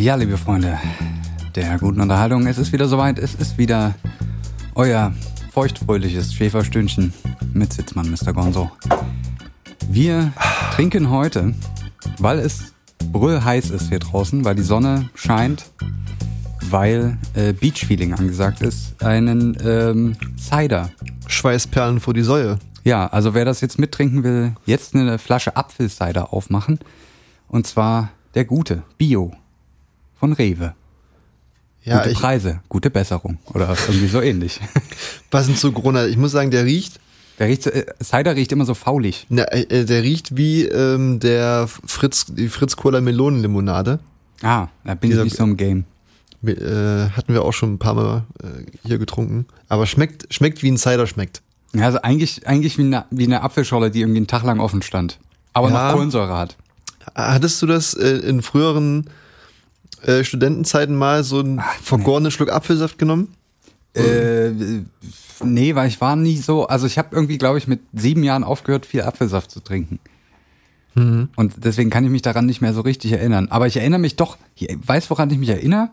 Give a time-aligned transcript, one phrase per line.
[0.00, 0.78] Ja, liebe Freunde
[1.54, 3.18] der guten Unterhaltung, es ist wieder soweit.
[3.18, 3.94] Es ist wieder
[4.74, 5.12] euer
[5.52, 7.12] feuchtfröhliches Schäferstündchen
[7.52, 8.32] mit Sitzmann, Mr.
[8.32, 8.70] Gonzo.
[9.90, 10.32] Wir
[10.72, 11.52] trinken heute,
[12.18, 12.72] weil es
[13.12, 15.70] brüllheiß ist hier draußen, weil die Sonne scheint,
[16.70, 20.88] weil äh, Beach-Feeling angesagt ist, einen ähm, Cider.
[21.26, 22.58] Schweißperlen vor die Säue.
[22.84, 26.78] Ja, also wer das jetzt mittrinken will, jetzt eine Flasche Apfelcider aufmachen.
[27.48, 29.32] Und zwar der gute, Bio,
[30.20, 30.74] von Rewe.
[31.82, 34.60] Ja, gute ich, Preise, gute Besserung oder irgendwie so ähnlich.
[35.30, 37.00] passend zu Corona, ich muss sagen, der riecht,
[37.38, 39.26] Der riecht, äh, Cider riecht immer so faulig.
[39.30, 43.98] na, äh, der riecht wie ähm, der Fritz, die Fritz Cola Melonenlimonade.
[44.42, 45.84] Ah, da bin Dieser- ich nicht so im Game.
[46.42, 49.46] Äh, hatten wir auch schon ein paar Mal äh, hier getrunken.
[49.68, 51.42] Aber schmeckt, schmeckt wie ein Cider schmeckt.
[51.74, 54.80] Ja, also eigentlich, eigentlich wie eine, wie eine Apfelscholle, die irgendwie einen Tag lang offen
[54.82, 55.18] stand.
[55.54, 55.86] Aber Ja.
[55.88, 56.56] noch Kohlensäure hat.
[57.14, 59.08] Hattest du das äh, in früheren
[60.04, 63.28] äh, Studentenzeiten mal so einen vergorenen Schluck Apfelsaft genommen?
[63.94, 64.50] Äh,
[65.42, 68.44] nee, weil ich war nie so, also ich habe irgendwie, glaube ich, mit sieben Jahren
[68.44, 69.98] aufgehört, viel Apfelsaft zu trinken.
[70.94, 73.46] Und deswegen kann ich mich daran nicht mehr so richtig erinnern.
[73.48, 75.90] Aber ich erinnere mich doch, ich weiß, woran ich mich erinnere?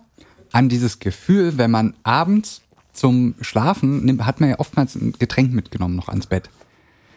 [0.51, 2.61] An dieses Gefühl, wenn man abends
[2.93, 6.49] zum Schlafen nimmt, hat man ja oftmals ein Getränk mitgenommen noch ans Bett.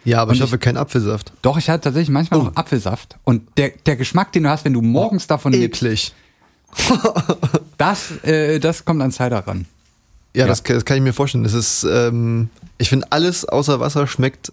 [0.04, 1.32] Ja, aber Und ich ich- hoffe kein Apfelsaft.
[1.42, 2.44] Doch, ich hatte tatsächlich manchmal Oh.
[2.44, 3.16] noch Apfelsaft.
[3.24, 6.12] Und der, der Geschmack, den du hast, wenn du morgens davon nimmst, Eklig.
[7.78, 9.66] das, äh, das kommt an Cider ran.
[10.34, 10.46] Ja, Ja.
[10.46, 11.44] Das, kann- das kann ich mir vorstellen.
[11.44, 12.48] Das ist, ähm,
[12.78, 14.52] ich finde, alles außer Wasser schmeckt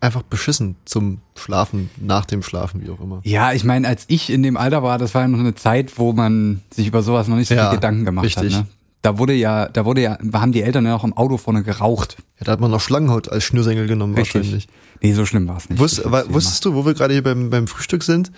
[0.00, 3.20] einfach beschissen zum Schlafen, nach dem Schlafen, wie auch immer.
[3.24, 5.98] Ja, ich meine, als ich in dem Alter war, das war ja noch eine Zeit,
[5.98, 8.54] wo man sich über sowas noch nicht so Ja, viel Gedanken gemacht richtig.
[8.54, 8.62] hat.
[8.64, 8.68] Ne?
[9.02, 12.16] Da wurde ja, da wurde ja, haben die Eltern ja noch im Auto vorne geraucht.
[12.38, 14.68] Ja, da hat man noch Schlangenhaut als Schnürsenkel genommen, wahrscheinlich.
[15.02, 15.78] Nee, so schlimm war es nicht.
[15.80, 18.30] Wusst, wusstest du, wo wir gerade hier beim, beim Frühstück sind?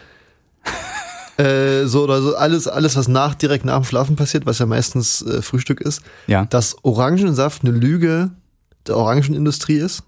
[1.41, 4.67] Äh, so oder so, alles, alles, was nach, direkt nach dem Schlafen passiert, was ja
[4.67, 6.45] meistens äh, Frühstück ist, Ja.
[6.47, 8.31] dass Orangensaft eine Lüge
[8.87, 10.03] der Orangenindustrie ist.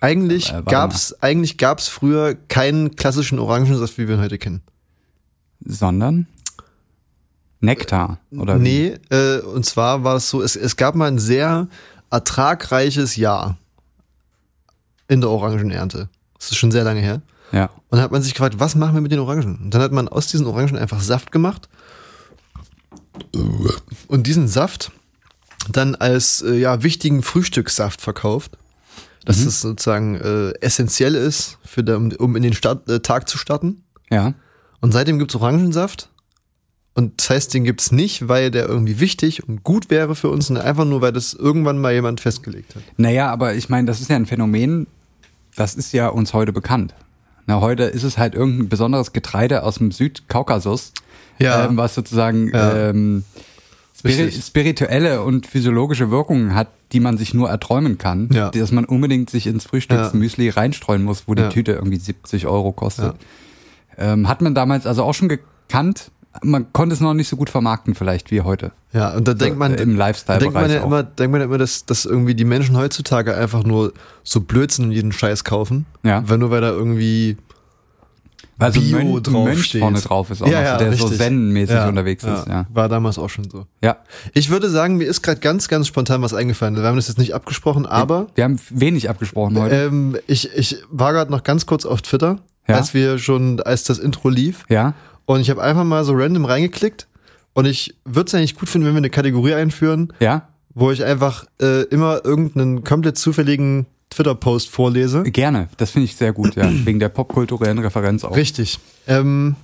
[0.00, 4.62] Eigentlich Äh, gab's, eigentlich gab's früher keinen klassischen Orangensaft, wie wir ihn heute kennen.
[5.64, 6.26] Sondern
[7.60, 8.58] Nektar, oder?
[8.58, 8.62] wie?
[8.62, 11.68] nee, äh, und zwar war es so, es, es gab mal ein sehr
[12.10, 13.56] ertragreiches Jahr
[15.06, 16.08] in der Orangenernte.
[16.38, 17.22] Das ist schon sehr lange her.
[17.52, 17.66] Ja.
[17.66, 19.58] Und dann hat man sich gefragt, was machen wir mit den Orangen?
[19.64, 21.68] Und dann hat man aus diesen Orangen einfach Saft gemacht.
[24.08, 24.90] Und diesen Saft
[25.70, 28.58] dann als äh, ja, wichtigen Frühstückssaft verkauft.
[29.24, 33.28] Dass es sozusagen äh, essentiell ist, für der, um, um in den Start, äh, Tag
[33.28, 33.84] zu starten.
[34.10, 34.34] Ja.
[34.80, 36.08] Und seitdem gibt's Orangensaft.
[36.94, 40.48] Und das heißt, den gibt's nicht, weil der irgendwie wichtig und gut wäre für uns,
[40.48, 42.82] sondern einfach nur, weil das irgendwann mal jemand festgelegt hat.
[42.96, 44.86] Naja, aber ich meine, das ist ja ein Phänomen,
[45.56, 46.94] das ist ja uns heute bekannt.
[47.46, 50.92] Na, heute ist es halt irgendein besonderes Getreide aus dem Südkaukasus,
[51.38, 51.64] Ja.
[51.66, 52.90] ähm, was sozusagen Ja.
[52.90, 53.24] ähm,
[53.98, 58.50] spiri spirituelle und physiologische Wirkungen hat, die man sich nur erträumen kann, Ja.
[58.50, 61.48] dass man unbedingt sich ins Frühstücksmüsli reinstreuen muss, wo die.
[61.48, 63.14] Tüte irgendwie 70 Euro kostet.
[63.98, 66.10] Ähm, hat man damals also auch schon gekannt,
[66.42, 68.72] man konnte es noch nicht so gut vermarkten vielleicht wie heute.
[68.92, 70.86] Ja, und da denkt man, äh, im Lifestyle-Bereich denkt man ja auch.
[70.86, 73.92] immer, denkt man ja immer, dass, dass irgendwie die Menschen heutzutage einfach nur
[74.22, 75.84] so Blödsinn und jeden Scheiß kaufen.
[76.02, 76.22] Ja.
[76.26, 77.36] Weil nur weil da irgendwie
[78.56, 79.80] Weil so Bio Mönch, ein Mönch draufsteht.
[79.82, 81.18] vorne drauf ist auch noch, so, der so richtig.
[81.20, 82.34] zen-mäßig Ja, unterwegs ja.
[82.34, 82.48] ist.
[82.48, 82.66] Ja.
[82.72, 83.66] War damals auch schon so.
[83.82, 83.96] ja.
[84.34, 86.76] Ich würde sagen, mir ist gerade ganz, ganz spontan was eingefallen.
[86.76, 89.74] Wir haben das jetzt nicht abgesprochen, aber Wir haben wenig abgesprochen heute.
[89.74, 92.38] ähm, ich, ich war gerade noch ganz kurz auf Twitter,
[92.68, 92.76] Ja.
[92.76, 94.64] als wir schon, als das Intro lief.
[94.68, 94.94] ja.
[95.26, 97.06] Und ich habe einfach mal so random reingeklickt.
[97.54, 100.48] Und ich würde es eigentlich gut finden, wenn wir eine Kategorie einführen, Ja.
[100.74, 105.22] wo ich einfach äh, immer irgendeinen komplett zufälligen Twitter-Post vorlese.
[105.24, 105.68] Gerne.
[105.76, 106.70] Das finde ich sehr gut, ja.
[106.84, 108.36] Wegen der popkulturellen Referenz auch.
[108.36, 108.78] Richtig.
[109.06, 109.56] Ähm,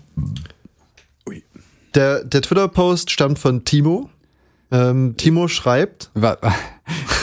[1.95, 4.11] der der Twitter-Post stammt von Timo.
[4.71, 6.11] Ähm, Timo schreibt.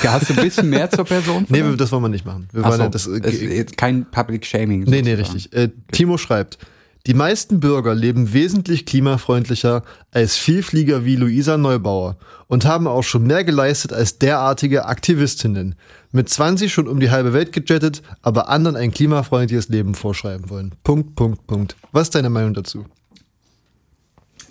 [0.04, 1.46] Hast du ein bisschen mehr zur Person?
[1.50, 2.48] Nee, das wollen wir nicht machen.
[2.52, 4.84] Wir wollen so, ja das, äh, kein Public Shaming.
[4.84, 5.54] nee, nee, richtig.
[5.54, 6.58] Äh, Timo schreibt.
[7.08, 12.18] Die meisten Bürger leben wesentlich klimafreundlicher als Vielflieger wie Luisa Neubauer
[12.48, 15.76] und haben auch schon mehr geleistet als derartige Aktivistinnen.
[16.12, 20.74] Mit 20 schon um die halbe Welt gejettet, aber anderen ein klimafreundliches Leben vorschreiben wollen.
[20.84, 21.76] Punkt, Punkt, Punkt.
[21.92, 22.86] Was ist deine Meinung dazu?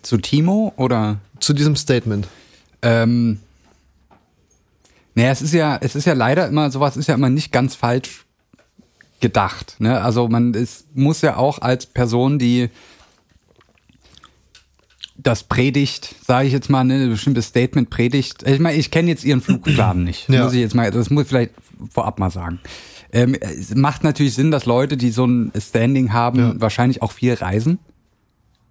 [0.02, 1.18] Zu Timo oder?
[1.40, 2.28] Zu diesem Statement.
[2.82, 3.40] Ähm,
[5.16, 7.74] naja, es ist ja, es ist ja leider immer, sowas ist ja immer nicht ganz
[7.74, 8.23] falsch
[9.24, 9.76] gedacht.
[9.78, 10.02] Ne?
[10.02, 12.68] Also man ist, muss ja auch als Person, die
[15.16, 18.42] das predigt, sage ich jetzt mal, ne, ein bestimmtes Statement predigt.
[18.46, 20.28] Ich meine, ich kenne jetzt ihren Flugplan nicht.
[20.28, 20.44] Ja.
[20.44, 21.52] Muss ich jetzt mal, das muss ich vielleicht
[21.90, 22.60] vorab mal sagen.
[23.12, 26.54] Ähm, es macht natürlich Sinn, dass Leute, die so ein Standing haben, Ja.
[26.60, 27.78] wahrscheinlich auch viel reisen.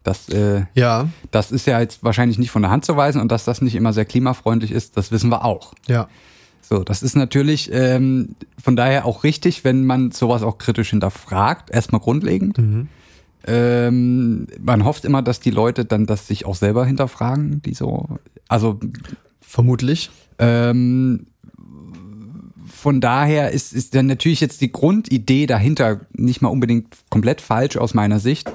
[0.04, 3.32] Das, äh, Ja, das ist ja jetzt wahrscheinlich nicht von der Hand zu weisen und
[3.32, 5.74] dass das nicht immer sehr klimafreundlich ist, das wissen wir auch.
[5.88, 6.08] ja.
[6.74, 8.30] So, das ist natürlich ähm,
[8.60, 12.58] von daher auch richtig, wenn man sowas auch kritisch hinterfragt, erstmal grundlegend.
[13.46, 18.18] Ähm, man hofft immer, dass die Leute dann das sich auch selber hinterfragen, die so,
[18.48, 18.80] also
[19.40, 20.10] Vermutlich.
[20.40, 21.28] ähm,
[22.68, 27.78] von daher ist, ist dann natürlich jetzt die Grundidee dahinter nicht mal unbedingt komplett falsch
[27.78, 28.52] aus meiner Sicht.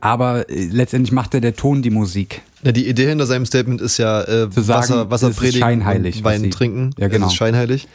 [0.00, 2.42] Aber äh, letztendlich macht ja der Ton die Musik.
[2.62, 6.22] Ja, die Idee hinter seinem Statement ist ja äh, Zu sagen, Wasser, Wasser predigen scheinheilig,
[6.24, 6.90] Wein sie- trinken.
[6.98, 7.26] Ja, genau.
[7.26, 7.88] Es ist scheinheilig.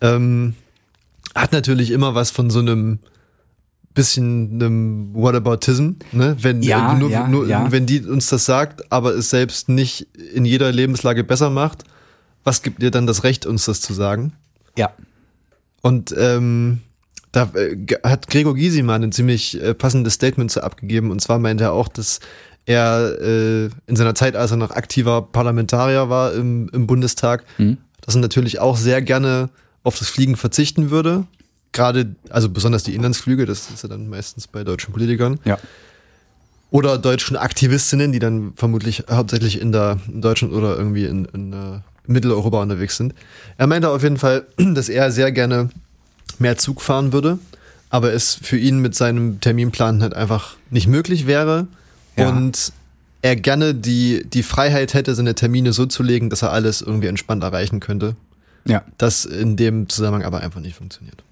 [0.00, 0.54] Ähm,
[1.34, 2.98] hat natürlich immer was von so einem
[3.94, 6.36] bisschen einem Whataboutism, ne?
[6.40, 7.70] Wenn, Ja, äh, nur, ja, nur, ja.
[7.70, 11.84] wenn die uns das sagt, aber es selbst nicht in jeder Lebenslage besser macht,
[12.42, 14.32] was gibt ihr dann das Recht, uns das zu sagen?
[14.76, 14.90] Ja.
[15.80, 16.80] Und ähm,
[17.34, 21.10] da äh, hat Gregor Gysimann ein ziemlich äh, passendes Statement zu abgegeben.
[21.10, 22.20] Und zwar meinte er auch, dass
[22.64, 27.44] er äh, in seiner Zeit, als er noch aktiver Parlamentarier war im, im Bundestag,
[28.00, 29.50] dass er natürlich auch sehr gerne
[29.82, 31.24] auf das Fliegen verzichten würde.
[31.72, 35.40] Gerade, also besonders die Inlandsflüge, das ist ja dann meistens bei deutschen Politikern.
[35.44, 35.58] Ja.
[36.70, 41.52] Oder deutschen Aktivistinnen, die dann vermutlich hauptsächlich in, der, in Deutschland oder irgendwie in, in
[41.52, 43.14] äh, Mitteleuropa unterwegs sind.
[43.58, 45.70] Er meinte auf jeden Fall, dass er sehr gerne
[46.40, 47.38] mehr Zug fahren würde,
[47.90, 51.66] aber es für ihn mit seinem Terminplan halt einfach nicht möglich wäre
[52.16, 52.28] Ja.
[52.30, 52.72] und
[53.22, 57.06] er gerne die, die Freiheit hätte, seine Termine so zu legen, dass er alles irgendwie
[57.08, 58.16] entspannt erreichen könnte.
[58.66, 58.82] Ja.
[58.98, 61.22] Das in dem Zusammenhang aber einfach nicht funktioniert.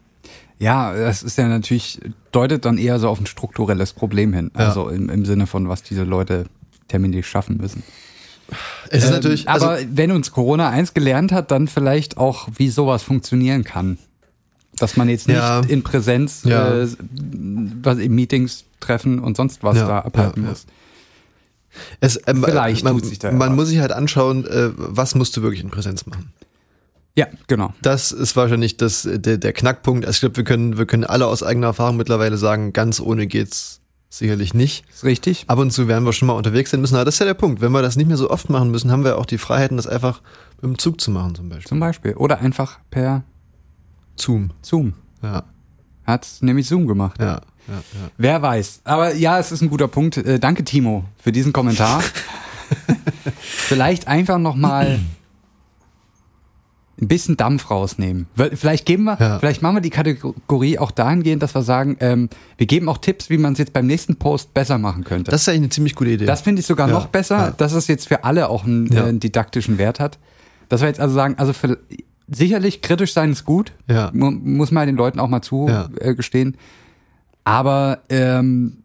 [0.58, 2.00] Ja, das ist ja natürlich,
[2.30, 4.50] deutet dann eher so auf ein strukturelles Problem hin.
[4.56, 4.68] Ja.
[4.68, 6.44] Also im, im Sinne von, was diese Leute
[6.88, 7.82] terminlich schaffen müssen.
[8.90, 12.48] Es ist Ähm, natürlich, aber also, wenn uns Corona eins gelernt hat, dann vielleicht auch,
[12.56, 13.98] wie sowas funktionieren kann.
[14.78, 15.60] Dass man jetzt nicht Ja.
[15.60, 16.82] in Präsenz Ja.
[16.82, 16.88] äh,
[17.82, 20.66] was in Meetings treffen und sonst was Ja, da abhalten muss.
[22.00, 23.56] es, ähm, vielleicht man, tut sich da man was.
[23.56, 26.32] muss sich halt anschauen, äh, was musst du wirklich in Präsenz machen.
[27.14, 27.74] Ja, genau.
[27.82, 30.06] Das ist wahrscheinlich das, der, der Knackpunkt.
[30.06, 33.26] Also ich glaube, wir können, wir können alle aus eigener Erfahrung mittlerweile sagen, ganz ohne
[33.26, 34.84] geht's sicherlich nicht.
[34.92, 35.44] Ist richtig.
[35.48, 36.94] Ab und zu werden wir schon mal unterwegs sein müssen.
[36.96, 37.60] Aber das ist ja der Punkt.
[37.60, 39.86] Wenn wir das nicht mehr so oft machen müssen, haben wir auch die Freiheiten, das
[39.86, 40.22] einfach
[40.62, 41.68] mit dem Zug zu machen, zum Beispiel.
[41.68, 42.14] Zum Beispiel.
[42.14, 43.24] Oder einfach per
[44.22, 44.50] Zoom.
[44.62, 44.94] Zoom.
[45.22, 45.44] Ja,
[46.06, 47.18] Hat's nämlich Zoom gemacht.
[47.20, 47.80] ja, ja, ja.
[48.16, 48.80] Wer weiß.
[48.84, 50.16] Aber ja, es ist ein guter Punkt.
[50.16, 52.02] Äh, danke, Timo, für diesen Kommentar.
[53.40, 54.98] Vielleicht einfach nochmal
[57.00, 58.26] ein bisschen Dampf rausnehmen.
[58.54, 59.38] Vielleicht geben wir, Ja.
[59.40, 63.28] vielleicht machen wir die Kategorie auch dahingehend, dass wir sagen, ähm, wir geben auch Tipps,
[63.28, 65.30] wie man es jetzt beim nächsten Post besser machen könnte.
[65.30, 66.26] Das ist eigentlich eine ziemlich gute Idee.
[66.26, 67.50] Das finde ich sogar Ja, noch besser, ja.
[67.50, 70.18] dass es jetzt für alle auch einen, äh, einen didaktischen Wert hat.
[70.68, 71.78] Dass wir jetzt also sagen, also für,
[72.34, 74.10] sicherlich kritisch sein ist gut, Ja.
[74.12, 75.42] Mu- muss man den Leuten auch mal Ja.
[75.42, 76.56] zugestehen.
[77.44, 78.78] Aber ähm,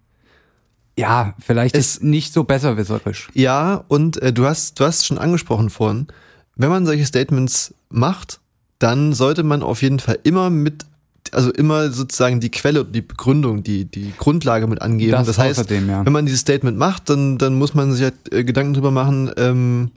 [0.97, 3.29] ja, vielleicht Es- ist nicht so besserwisserisch.
[3.33, 6.07] Ja, und äh, du hast, du hast schon angesprochen vorhin,
[6.55, 8.39] wenn man solche Statements macht,
[8.79, 10.85] dann sollte man auf jeden Fall immer mit,
[11.31, 15.11] also immer sozusagen die Quelle und die Begründung, die, die Grundlage mit angeben.
[15.11, 16.05] Das Das, heißt, außerdem, ja.
[16.05, 19.31] wenn man dieses Statement macht, dann, dann muss man sich halt äh, Gedanken drüber machen,
[19.37, 19.91] ähm,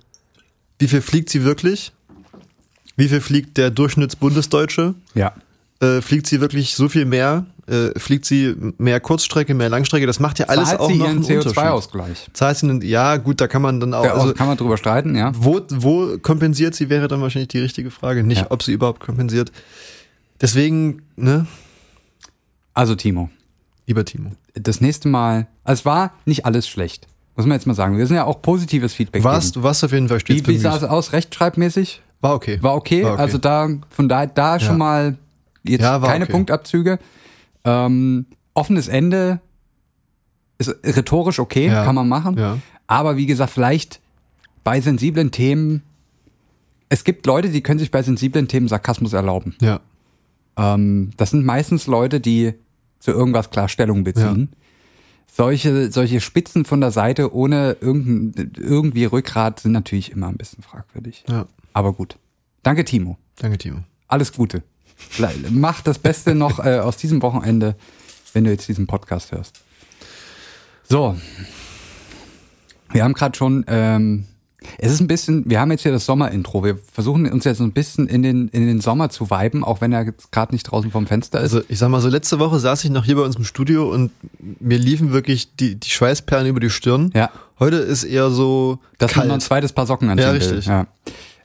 [0.79, 1.93] wie viel fliegt sie wirklich?
[3.01, 4.95] Wie viel fliegt der Durchschnittsbundesdeutsche?
[5.15, 5.33] Ja.
[5.81, 7.47] Äh, fliegt sie wirklich so viel mehr?
[7.67, 10.07] Äh, fliegt sie mehr Kurzstrecke, mehr Langstrecke?
[10.07, 11.57] Das macht ja alles Zahlt auch sie noch ihren einen Unterschied.
[11.57, 12.29] CO2-Ausgleich.
[12.35, 14.77] Zahlt sie einen, ja, gut, da kann man dann auch, Da also, kann man drüber
[14.77, 15.33] streiten, ja.
[15.35, 18.23] wo, wo kompensiert sie, wäre dann wahrscheinlich die richtige Frage.
[18.23, 18.47] Nicht, Ja.
[18.51, 19.51] ob sie überhaupt kompensiert.
[20.43, 21.47] Deswegen, ne,
[22.75, 23.31] Also Timo,
[23.87, 24.33] lieber Timo.
[24.53, 27.97] das nächste Mal, also es war nicht alles schlecht, muss man jetzt mal sagen.
[27.97, 29.63] Wir sind ja auch positives Feedback Warst, geben.
[29.63, 32.03] du warst auf jeden Fall stets Wie, wie sah es aus, rechtschreibmäßig?
[32.21, 32.59] War okay.
[32.63, 33.23] War okay, War okay.
[33.23, 34.79] also da, von da, da schon Ja.
[34.79, 35.19] mal
[35.65, 36.33] jetzt Ja, keine okay.
[36.33, 36.99] Punktabzüge.
[37.65, 39.41] Ähm, offenes Ende
[40.59, 41.85] ist rhetorisch okay, Ja.
[41.85, 42.37] kann man machen.
[42.39, 42.59] Ja.
[42.87, 44.01] Aber wie gesagt, vielleicht
[44.65, 45.83] bei sensiblen Themen,
[46.89, 49.55] es gibt Leute, die können sich bei sensiblen Themen Sarkasmus erlauben.
[49.63, 49.81] Ja.
[50.57, 52.53] Ähm, das sind meistens Leute, die
[52.99, 54.51] zu irgendwas klar Stellung beziehen.
[55.33, 60.63] Solche, solche Spitzen von der Seite ohne irgendein, irgendwie Rückgrat sind natürlich immer ein bisschen
[60.63, 61.25] fragwürdig.
[61.31, 61.47] Ja.
[61.73, 62.17] Aber gut.
[62.63, 63.17] Danke, Timo.
[63.37, 63.79] Danke, Timo.
[64.09, 64.63] Alles Gute.
[65.51, 67.77] Mach das Beste noch äh, aus diesem Wochenende,
[68.33, 69.61] wenn du jetzt diesen Podcast hörst.
[70.89, 71.17] So.
[72.93, 74.27] Wir haben gerade schon, ähm,
[74.79, 76.65] es ist ein bisschen, wir haben jetzt hier das Sommerintro.
[76.65, 79.81] Wir versuchen uns jetzt so ein bisschen in den, in den Sommer zu viben, auch
[79.81, 81.55] wenn er jetzt gerade nicht draußen vom Fenster ist.
[81.55, 83.91] Also ich sag mal so, letzte Woche saß ich noch hier bei uns im Studio
[83.91, 84.11] und
[84.59, 87.11] mir liefen wirklich die, die Schweißperlen über die Stirn.
[87.15, 87.31] Ja.
[87.59, 89.43] Heute ist eher so Dass man noch ein kalt.
[89.43, 90.67] zweites Paar Socken anziehen Ja, richtig.
[90.67, 90.87] Ja.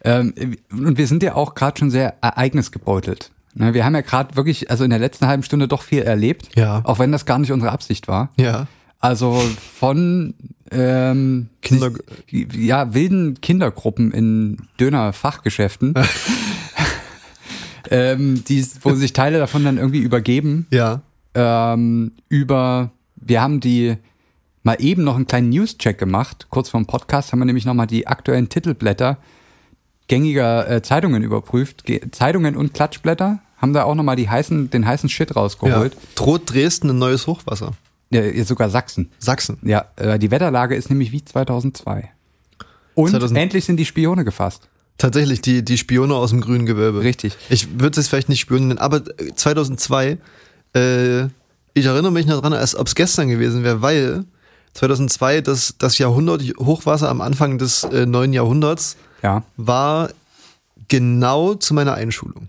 [0.05, 0.33] Ähm,
[0.71, 3.31] und wir sind ja auch gerade schon sehr ereignisgebeutelt.
[3.55, 6.49] Ne, Wir haben ja gerade wirklich, also in der letzten halben Stunde doch viel erlebt.
[6.55, 6.81] Ja.
[6.83, 8.29] Auch wenn das gar nicht unsere Absicht war.
[8.37, 8.67] Ja.
[8.99, 9.41] Also
[9.79, 10.33] von
[10.71, 11.91] ähm, Kinder-
[12.29, 15.93] sich- ja, wilden Kindergruppen in Döner-Fachgeschäften,
[17.91, 21.01] ähm, die, wo sich Teile davon dann irgendwie übergeben, Ja.
[21.33, 23.95] ähm, über, wir haben die
[24.63, 26.47] mal eben noch einen kleinen News-Check gemacht.
[26.49, 29.17] Kurz vor dem Podcast haben wir nämlich nochmal die aktuellen Titelblätter
[30.07, 31.85] gängiger äh, Zeitungen überprüft.
[31.85, 35.35] Ge Zeitungen und Klatschblätter haben da auch nochmal heißen, den heißen Shit ja.
[35.35, 35.95] rausgeholt.
[36.15, 37.71] Droht Dresden ein neues Hochwasser?
[38.11, 38.43] Ja.
[38.43, 39.11] sogar Sachsen.
[39.19, 39.57] Sachsen.
[39.63, 42.09] Ja, äh, die Wetterlage ist nämlich wie 2002.
[42.93, 44.69] Und 2000 endlich sind die Spione gefasst.
[44.97, 47.01] Tatsächlich, die, die Spione aus dem grünen Gewölbe.
[47.01, 47.35] Richtig.
[47.49, 49.03] Ich würde es vielleicht nicht Spione nennen, aber
[49.35, 50.17] 2002,
[50.73, 51.23] äh,
[51.73, 54.23] ich erinnere mich noch dran, als ob es gestern gewesen wäre, weil
[54.73, 58.95] 2002 das, das Jahrhundert Hochwasser am Anfang des äh, neuen Jahrhunderts
[59.25, 59.43] Ja.
[59.57, 60.11] war
[60.87, 62.47] genau zu meiner Einschulung.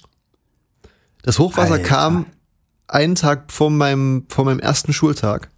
[1.23, 1.85] Das Hochwasser Alter.
[1.85, 2.27] kam
[2.87, 5.49] einen Tag vor meinem, vor meinem ersten Schultag.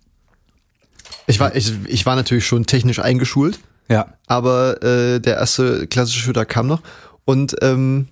[1.26, 3.58] Ich war, ich, ich war natürlich schon technisch eingeschult,
[3.88, 4.14] Ja.
[4.26, 6.80] aber äh, der erste klassische Schultag kam noch.
[7.24, 8.08] Und ähm,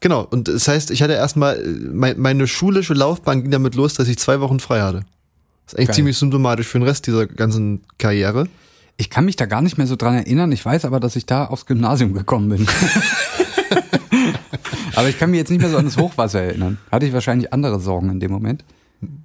[0.00, 3.94] genau, und das heißt, ich hatte erstmal, äh, mein, meine schulische Laufbahn ging damit los,
[3.94, 5.00] dass ich zwei Wochen frei hatte.
[5.66, 5.96] Das ist eigentlich Geil.
[5.96, 8.46] ziemlich symptomatisch für den Rest dieser ganzen Karriere.
[8.96, 10.52] Ich kann mich da gar nicht mehr so dran erinnern.
[10.52, 12.66] Ich weiß aber, dass ich da aufs Gymnasium gekommen bin.
[14.94, 16.78] aber ich kann mich jetzt nicht mehr so an das Hochwasser erinnern.
[16.92, 18.64] Hatte ich wahrscheinlich andere Sorgen in dem Moment.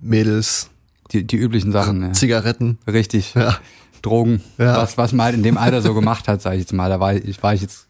[0.01, 0.69] Mädels,
[1.11, 2.01] Die, die üblichen Sachen.
[2.01, 2.13] Ja.
[2.13, 2.79] Zigaretten.
[2.87, 3.35] Richtig.
[3.35, 3.57] Ja.
[4.01, 4.41] Drogen.
[4.57, 4.77] Ja.
[4.77, 6.89] Was, was man halt in dem Alter so gemacht hat, sage ich jetzt mal.
[6.89, 7.87] Da war ich, war ich jetzt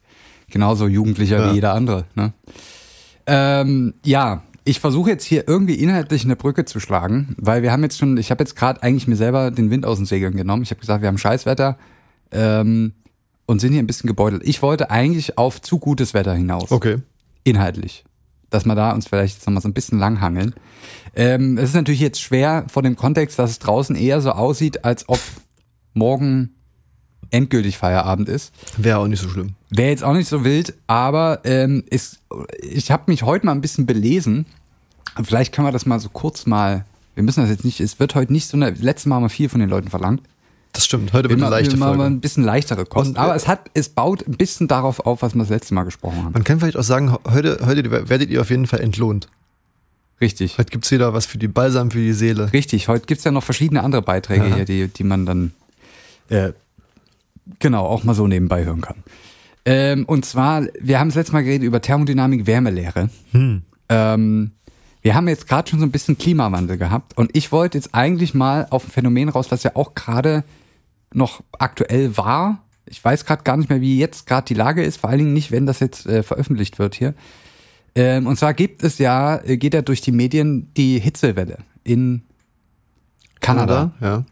[0.49, 2.05] genauso Jugendlicher wie jeder andere.
[2.15, 2.33] Ne?
[3.25, 7.83] Ähm, ja, ich versuche jetzt hier irgendwie inhaltlich eine Brücke zu schlagen, weil wir haben
[7.83, 10.63] jetzt schon, ich habe jetzt gerade eigentlich mir selber den Wind aus den Segeln genommen.
[10.63, 11.77] Ich habe gesagt, wir haben Scheißwetter
[12.31, 12.93] ähm,
[13.45, 14.43] und sind hier ein bisschen gebeutelt.
[14.45, 16.97] Ich wollte eigentlich auf zu gutes Wetter hinaus Okay.
[17.43, 18.03] inhaltlich.
[18.49, 20.55] Dass wir da uns vielleicht jetzt nochmal so ein bisschen langhangeln.
[21.15, 24.85] Ähm, es ist natürlich jetzt schwer vor dem Kontext, dass es draußen eher so aussieht,
[24.85, 25.19] als ob
[25.93, 26.55] morgen
[27.31, 28.51] endgültig Feierabend ist.
[28.77, 29.53] Wäre auch nicht so schlimm.
[29.69, 32.19] Wäre jetzt auch nicht so wild, aber ähm, ist,
[32.61, 34.45] ich habe mich heute mal ein bisschen belesen.
[35.23, 36.85] Vielleicht können wir das mal so kurz mal.
[37.15, 37.79] Wir müssen das jetzt nicht.
[37.81, 38.69] Es wird heute nicht so eine.
[38.71, 40.21] Letztes Mal haben wir viel von den Leuten verlangt.
[40.71, 41.13] Das stimmt.
[41.13, 42.05] Heute wird Wir eine leichte mal, mal Folge.
[42.15, 43.09] ein bisschen leichtere Kosten.
[43.09, 45.73] Und, äh, aber es hat, es baut ein bisschen darauf auf, was wir das letzte
[45.73, 46.31] Mal gesprochen haben.
[46.33, 49.27] Man kann vielleicht auch sagen, heute, heute werdet ihr auf jeden Fall entlohnt.
[50.21, 50.57] Richtig.
[50.57, 52.51] Heute gibt's wieder was für die Balsam für die Seele.
[52.53, 54.55] Richtig, heute gibt's ja noch verschiedene andere Beiträge Ja.
[54.57, 55.53] hier, die, die man dann
[56.29, 56.51] äh,
[57.59, 58.97] genau auch mal so nebenbei hören kann.
[59.65, 63.09] Ähm, und zwar, wir haben das letzte Mal geredet über Thermodynamik, Wärmelehre.
[63.89, 64.51] Ähm,
[65.01, 68.33] wir haben jetzt gerade schon so ein bisschen Klimawandel gehabt und ich wollte jetzt eigentlich
[68.33, 70.43] mal auf ein Phänomen raus, was ja auch gerade
[71.13, 72.63] noch aktuell war.
[72.85, 75.33] Ich weiß gerade gar nicht mehr, wie jetzt gerade die Lage ist, vor allen Dingen
[75.33, 77.13] nicht, wenn das jetzt äh, veröffentlicht wird hier.
[77.95, 82.23] Ähm, und zwar gibt es ja, äh, geht ja durch die Medien die Hitzewelle in
[83.39, 83.91] Kanada.
[84.01, 84.25] Ja.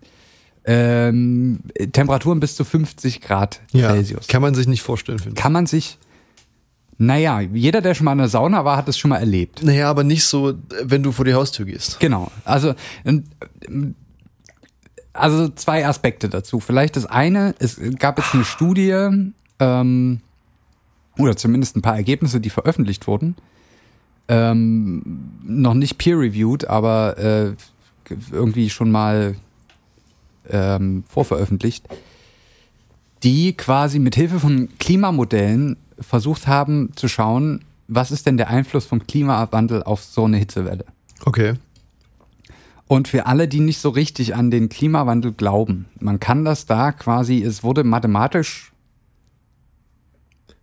[0.70, 1.62] Ähm,
[1.94, 3.92] Temperaturen bis zu 50 Grad ja.
[3.92, 4.28] Celsius.
[4.28, 5.42] Kann man sich nicht vorstellen, finde ich.
[5.42, 5.98] Kann man sich,
[6.98, 9.64] naja, jeder, der schon mal in der Sauna war, hat es schon mal erlebt.
[9.64, 12.02] Naja, aber nicht so, wenn du vor die Haustür gehst.
[12.02, 12.30] Genau.
[12.44, 13.24] Also, ähm,
[15.14, 16.60] also zwei Aspekte dazu.
[16.60, 19.10] Vielleicht das eine, es gab jetzt eine Studie,
[19.60, 20.20] ähm,
[21.18, 23.36] oder zumindest ein paar Ergebnisse, die veröffentlicht wurden.
[24.28, 27.54] Ähm, noch nicht peer-reviewed, aber äh,
[28.32, 29.36] irgendwie schon mal
[30.50, 31.88] ähm, vorveröffentlicht,
[33.24, 38.86] die quasi mit Hilfe von Klimamodellen versucht haben zu schauen, was ist denn der Einfluss
[38.86, 40.86] vom Klimawandel auf so eine Hitzewelle.
[41.26, 41.54] Okay.
[42.88, 46.92] Und für alle, die nicht so richtig an den Klimawandel glauben, man kann das da
[46.92, 48.72] quasi, es wurde mathematisch,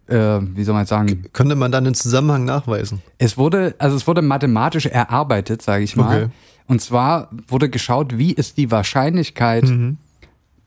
[0.06, 3.02] äh, wie soll man jetzt sagen, Könnte man dann einen Zusammenhang nachweisen?
[3.18, 6.24] es wurde, also es wurde mathematisch erarbeitet, sage ich mal.
[6.24, 6.32] Okay.
[6.66, 9.64] Und zwar wurde geschaut, wie ist die Wahrscheinlichkeit,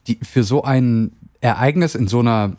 [0.08, 1.12] die für so ein
[1.42, 2.56] Ereignis in so einer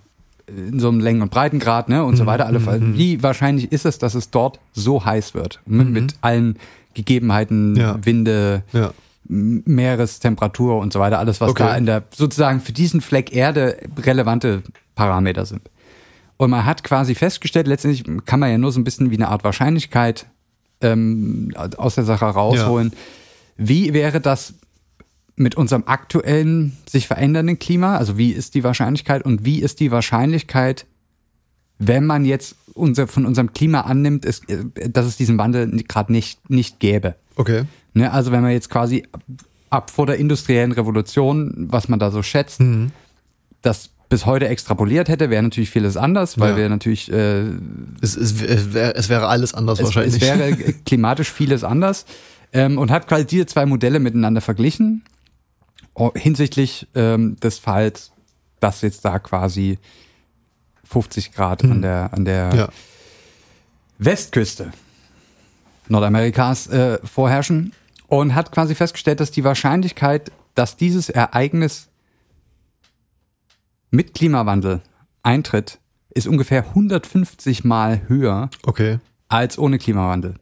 [0.47, 2.65] in so einem Längen- und Breitengrad, ne, und so weiter, alle,
[2.97, 5.61] wie wahrscheinlich ist es, dass es dort so heiß wird?
[5.67, 6.57] Mit, mit allen
[6.95, 7.99] Gegebenheiten, Ja.
[8.03, 8.93] Winde, Ja.
[9.29, 11.63] Meerestemperatur und so weiter, alles, was Okay.
[11.65, 14.63] da in der, sozusagen für diesen Fleck Erde relevante
[14.95, 15.63] Parameter sind.
[16.39, 19.29] Und man hat quasi festgestellt, letztendlich kann man ja nur so ein bisschen wie eine
[19.29, 20.27] Art Wahrscheinlichkeit
[20.81, 22.93] ähm, aus der Sache rausholen.
[23.59, 24.55] Wie wäre das
[25.37, 27.97] mit unserem aktuellen sich verändernden Klima?
[27.97, 30.87] Also wie ist die Wahrscheinlichkeit und wie ist die Wahrscheinlichkeit,
[31.79, 36.13] wenn man jetzt unser, von unserem Klima annimmt, es, äh, dass es diesen Wandel gerade
[36.13, 37.15] nicht, nicht gäbe?
[37.37, 37.65] Okay.
[37.95, 39.05] Ne, also wenn man jetzt quasi
[39.71, 42.61] ab, vor der industriellen Revolution, was man da so schätzt,
[43.63, 46.57] das bis heute extrapoliert hätte, wäre natürlich vieles anders, weil Ja.
[46.57, 47.43] wir natürlich äh,
[48.01, 50.15] Es, es, es, wär, es wäre alles anders es, wahrscheinlich.
[50.15, 50.53] es wäre
[50.87, 52.07] klimatisch vieles anders
[52.53, 55.05] ähm, und hat quasi diese zwei Modelle miteinander verglichen
[56.15, 58.13] hinsichtlich ähm, des Falls,
[58.61, 59.79] dass jetzt da quasi
[60.85, 62.69] 50 Grad an der, an der Ja.
[63.99, 64.71] Westküste
[65.89, 67.73] Nordamerikas äh, vorherrschen
[68.07, 71.89] und hat quasi festgestellt, dass die Wahrscheinlichkeit, dass dieses Ereignis
[73.91, 74.83] mit Klimawandel
[75.23, 75.79] eintritt,
[76.11, 78.99] ist ungefähr 150 Mal höher Okay.
[79.29, 80.35] als ohne Klimawandel.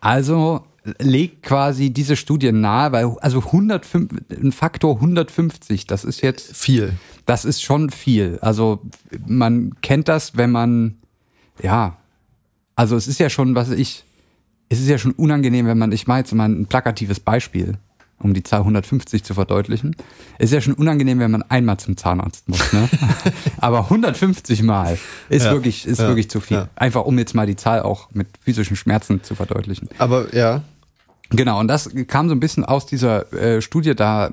[0.00, 0.64] Also
[0.98, 6.94] legt quasi diese Studie nahe, weil also 105, ein Faktor 150, das ist jetzt Viel.
[7.26, 8.38] das ist schon viel.
[8.40, 8.80] Also
[9.26, 10.96] man kennt das, wenn man,
[11.62, 11.96] ja,
[12.74, 14.04] also es ist ja schon, was ich,
[14.68, 17.74] es ist ja schon unangenehm, wenn man, ich mache jetzt mal ein plakatives Beispiel,
[18.18, 19.94] um die Zahl 150 zu verdeutlichen.
[20.38, 22.88] Es ist ja schon unangenehm, wenn man einmal zum Zahnarzt muss, ne?
[23.58, 24.98] Aber 150 Mal
[25.28, 26.56] ist Ja, wirklich, ist ja, wirklich zu viel.
[26.56, 26.68] ja.
[26.76, 29.88] Einfach um jetzt mal die Zahl auch mit physischen Schmerzen zu verdeutlichen.
[29.98, 30.62] Aber ja.
[31.36, 34.32] Genau, und das kam so ein bisschen aus dieser äh, Studie da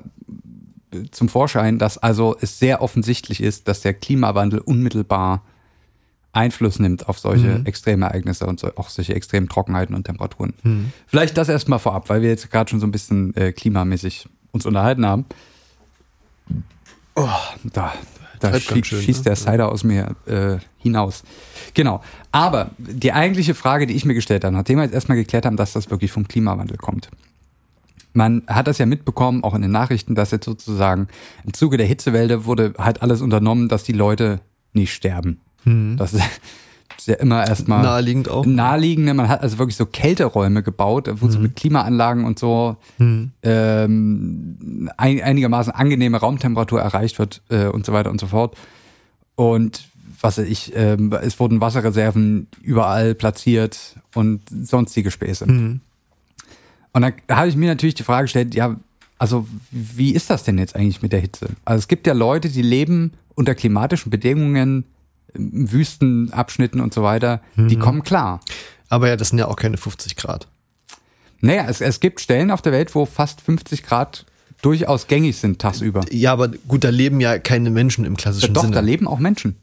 [0.92, 5.42] äh, zum Vorschein, dass also es sehr offensichtlich ist, dass der Klimawandel unmittelbar
[6.32, 10.54] Einfluss nimmt auf solche extreme Ereignisse und so, auch solche extremen Trockenheiten und Temperaturen.
[11.06, 14.64] Vielleicht das erstmal vorab, weil wir jetzt gerade schon so ein bisschen äh, klimamäßig uns
[14.64, 15.24] unterhalten haben.
[17.16, 17.28] Oh,
[17.72, 17.92] da,
[18.38, 19.24] da schie schön, schießt ne?
[19.24, 21.22] der Cider aus mir äh, hinaus.
[21.74, 22.02] Genau.
[22.32, 25.56] Aber die eigentliche Frage, die ich mir gestellt habe, nachdem wir jetzt erstmal geklärt haben,
[25.56, 27.08] dass das wirklich vom Klimawandel kommt.
[28.12, 31.06] Man hat das ja mitbekommen, auch in den Nachrichten, dass jetzt sozusagen
[31.44, 34.40] im Zuge der Hitzewelle wurde halt alles unternommen, dass die Leute
[34.72, 35.40] nicht sterben.
[35.96, 38.44] Das ist ja immer erstmal Naheliegend auch.
[38.46, 39.14] naheliegende.
[39.14, 45.22] Man hat also wirklich so Kälteräume gebaut, wo so mit Klimaanlagen und so ähm, ein,
[45.22, 48.56] einigermaßen angenehme Raumtemperatur erreicht wird äh, und so weiter und so fort.
[49.34, 49.89] Und
[50.20, 55.44] was weiß ich, ähm, es wurden Wasserreserven überall platziert und sonstige Späße.
[56.92, 58.76] Und dann habe ich mir natürlich die Frage gestellt, ja,
[59.18, 61.48] also wie ist das denn jetzt eigentlich mit der Hitze?
[61.64, 64.84] Also es gibt ja Leute, die leben unter klimatischen Bedingungen,
[65.34, 68.40] in Wüstenabschnitten und so weiter, die kommen klar.
[68.88, 70.48] Aber ja, das sind ja auch keine 50 Grad.
[71.40, 74.26] Naja, es, es gibt Stellen auf der Welt, wo fast 50 Grad
[74.62, 76.04] durchaus gängig sind tagsüber.
[76.10, 78.74] Ja, aber gut, da leben ja keine Menschen im klassischen Doch, Sinne.
[78.74, 79.56] da leben auch Menschen.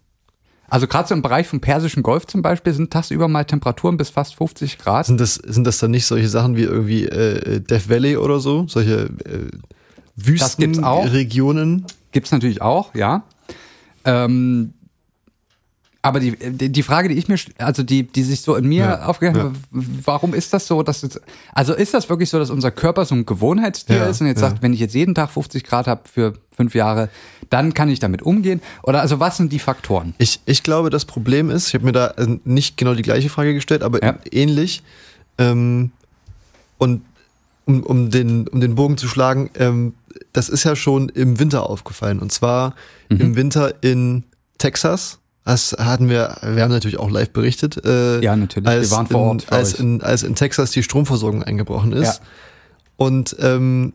[0.70, 4.10] Also gerade so im Bereich vom Persischen Golf zum Beispiel sind tagsüber mal Temperaturen bis
[4.10, 5.06] fast 50 Grad.
[5.06, 8.68] Sind das, sind das dann nicht solche Sachen wie irgendwie äh, Death Valley oder so?
[8.68, 9.50] Solche äh,
[10.16, 10.28] Das.
[10.28, 11.86] Wüstenregionen?
[12.12, 13.24] Gibt's natürlich auch, ja.
[14.04, 14.74] Ähm,
[16.02, 16.32] aber die,
[16.70, 19.44] die Frage, die ich mir, also die, die sich so in mir Ja, aufgehört ja.
[19.46, 21.20] hat, warum ist das so, dass jetzt,
[21.54, 24.42] also ist das wirklich so, dass unser Körper so ein Gewohnheitstier Ja, ist und jetzt
[24.42, 24.50] ja.
[24.50, 27.10] sagt, wenn ich jetzt jeden Tag 50 Grad habe für fünf Jahre,
[27.50, 28.62] dann kann ich damit umgehen?
[28.84, 30.14] Oder also was sind die Faktoren?
[30.18, 33.30] Ich, ich glaube, das Problem ist, ich habe mir da äh, nicht genau die gleiche
[33.30, 34.18] Frage gestellt, aber Ja.
[34.32, 34.84] ähnlich.
[35.38, 35.92] Ähm,
[36.78, 37.02] und
[37.66, 39.94] um, um, den, um den Bogen zu schlagen, ähm,
[40.32, 42.20] das ist ja schon im Winter aufgefallen.
[42.20, 42.76] Und zwar
[43.10, 43.22] Mhm.
[43.22, 44.24] im Winter in
[44.58, 45.20] Texas.
[45.48, 47.84] Das hatten wir, wir haben natürlich auch live berichtet.
[47.86, 48.68] Äh, Ja, natürlich.
[48.68, 52.20] Wir Als, waren vor Ort in, als, in, als in Texas die Stromversorgung eingebrochen ist.
[52.20, 52.28] Ja.
[52.98, 53.94] Und ähm,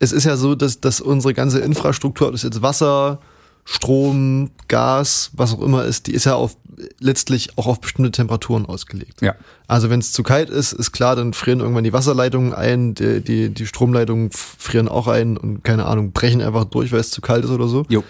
[0.00, 3.20] es ist ja so, dass, dass unsere ganze Infrastruktur, ob das jetzt Wasser,
[3.64, 6.58] Strom, Gas, was auch immer ist, die ist ja auf
[6.98, 9.22] letztlich auch auf bestimmte Temperaturen ausgelegt.
[9.22, 9.36] Ja.
[9.66, 13.22] Also wenn es zu kalt ist, ist klar, dann frieren irgendwann die Wasserleitungen ein, die,
[13.22, 17.22] die, die Stromleitungen frieren auch ein und keine Ahnung, brechen einfach durch, weil es zu
[17.22, 17.86] kalt ist oder so.
[17.88, 18.04] Jo.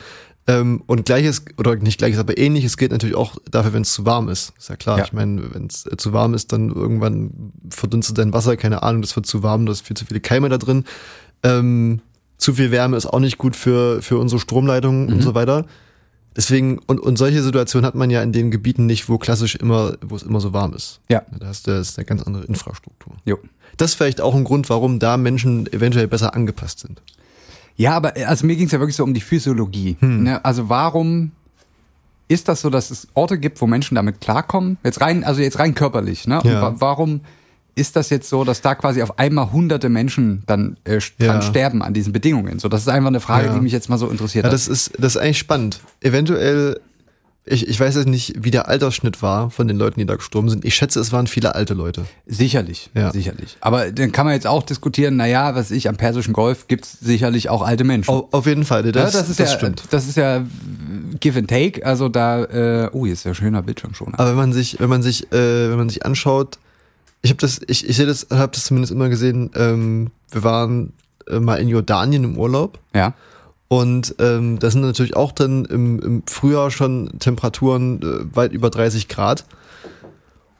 [0.46, 4.04] Ähm, und gleiches, oder nicht gleiches, aber ähnliches gilt natürlich auch dafür, wenn es zu
[4.04, 4.52] warm ist.
[4.58, 4.98] Ist ja klar.
[4.98, 5.04] Ja.
[5.04, 9.00] Ich meine, wenn es äh, zu warm ist, dann irgendwann verdunstet dein Wasser, keine Ahnung,
[9.00, 10.84] das wird zu warm, da ist viel zu viele Keime da drin.
[11.42, 12.00] Ähm,
[12.36, 15.64] zu viel Wärme ist auch nicht gut für, für unsere Stromleitungen und so weiter.
[16.36, 19.96] Deswegen, und, und solche Situationen hat man ja in den Gebieten nicht, wo klassisch immer,
[20.02, 21.00] wo es immer so warm ist.
[21.08, 21.22] Ja.
[21.38, 23.14] Da hast du das ist eine ganz andere Infrastruktur.
[23.24, 23.38] Jo.
[23.76, 27.00] Das ist vielleicht auch ein Grund, warum da Menschen eventuell besser angepasst sind.
[27.76, 29.96] Ja, aber äh, also mir ging es ja wirklich so um die Physiologie.
[30.00, 30.44] Ne?
[30.44, 31.32] Also warum
[32.28, 34.78] ist das so, dass es Orte gibt, wo Menschen damit klarkommen?
[34.84, 36.40] Jetzt rein, also jetzt rein körperlich, ne?
[36.40, 36.62] Und Ja.
[36.62, 37.20] wa warum
[37.76, 41.26] ist das jetzt so, dass da quasi auf einmal hunderte Menschen dann äh, Ja.
[41.26, 42.60] dran sterben an diesen Bedingungen?
[42.60, 43.54] So, das ist einfach eine Frage, Ja.
[43.54, 44.54] die mich jetzt mal so interessiert Ja, hat.
[44.54, 45.80] das ist, das ist eigentlich spannend.
[46.00, 46.80] Eventuell,
[47.46, 50.48] ich, ich weiß jetzt nicht, wie der Altersschnitt war von den Leuten, die da gestorben
[50.48, 50.64] sind.
[50.64, 52.06] Ich schätze, es waren viele alte Leute.
[52.26, 53.12] Sicherlich, Ja.
[53.12, 53.58] sicherlich.
[53.60, 57.50] Aber dann kann man jetzt auch diskutieren, naja, was ich am Persischen Golf gibt's sicherlich
[57.50, 58.10] auch alte Menschen.
[58.10, 59.82] Auf, auf jeden Fall, das, ja, das ist das ja, stimmt.
[59.90, 60.42] das ist ja
[61.20, 61.84] Give and Take.
[61.84, 64.14] Also da, äh, oh, hier ist ja ein schöner Bildschirm schon.
[64.14, 66.58] Aber wenn man sich, wenn man sich, äh, wenn man sich anschaut,
[67.20, 69.50] ich habe das, ich, ich sehe das, habe das zumindest immer gesehen.
[69.54, 70.92] Ähm, wir waren
[71.28, 73.12] äh, mal in Jordanien im Urlaub Ja,
[73.74, 78.70] und ähm, da sind natürlich auch dann im, im Frühjahr schon Temperaturen äh, weit über
[78.70, 79.44] 30 Grad.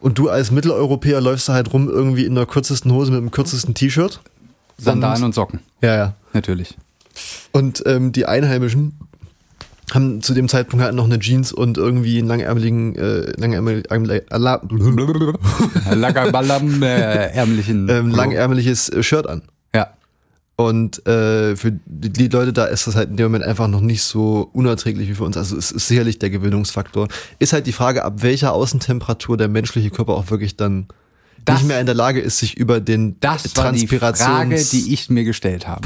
[0.01, 3.31] Und du als Mitteleuropäer läufst da halt rum irgendwie in der kürzesten Hose mit dem
[3.31, 4.21] kürzesten T-Shirt
[4.79, 6.15] Sandalen und Socken, Ja, ja.
[6.33, 6.77] natürlich.
[7.53, 8.99] Und ähm, die Einheimischen
[9.93, 13.85] haben zu dem Zeitpunkt halt noch eine Jeans und irgendwie einen langärmeligen, äh, langärmel,
[16.83, 17.39] äh,
[17.89, 19.43] äh, ähm, langärmeliges äh, Shirt an.
[20.57, 24.03] Und äh, für die, Leute da ist das halt in dem Moment einfach noch nicht
[24.03, 25.37] so unerträglich wie für uns.
[25.37, 27.09] Also es ist sicherlich der Gewöhnungsfaktor.
[27.41, 30.87] Ist halt die Frage, ab welcher Außentemperatur der menschliche Körper auch wirklich dann
[31.45, 34.93] Das- nicht mehr in der Lage ist, sich über den Das war die Frage, die
[34.95, 35.81] ich mir gestellt habe.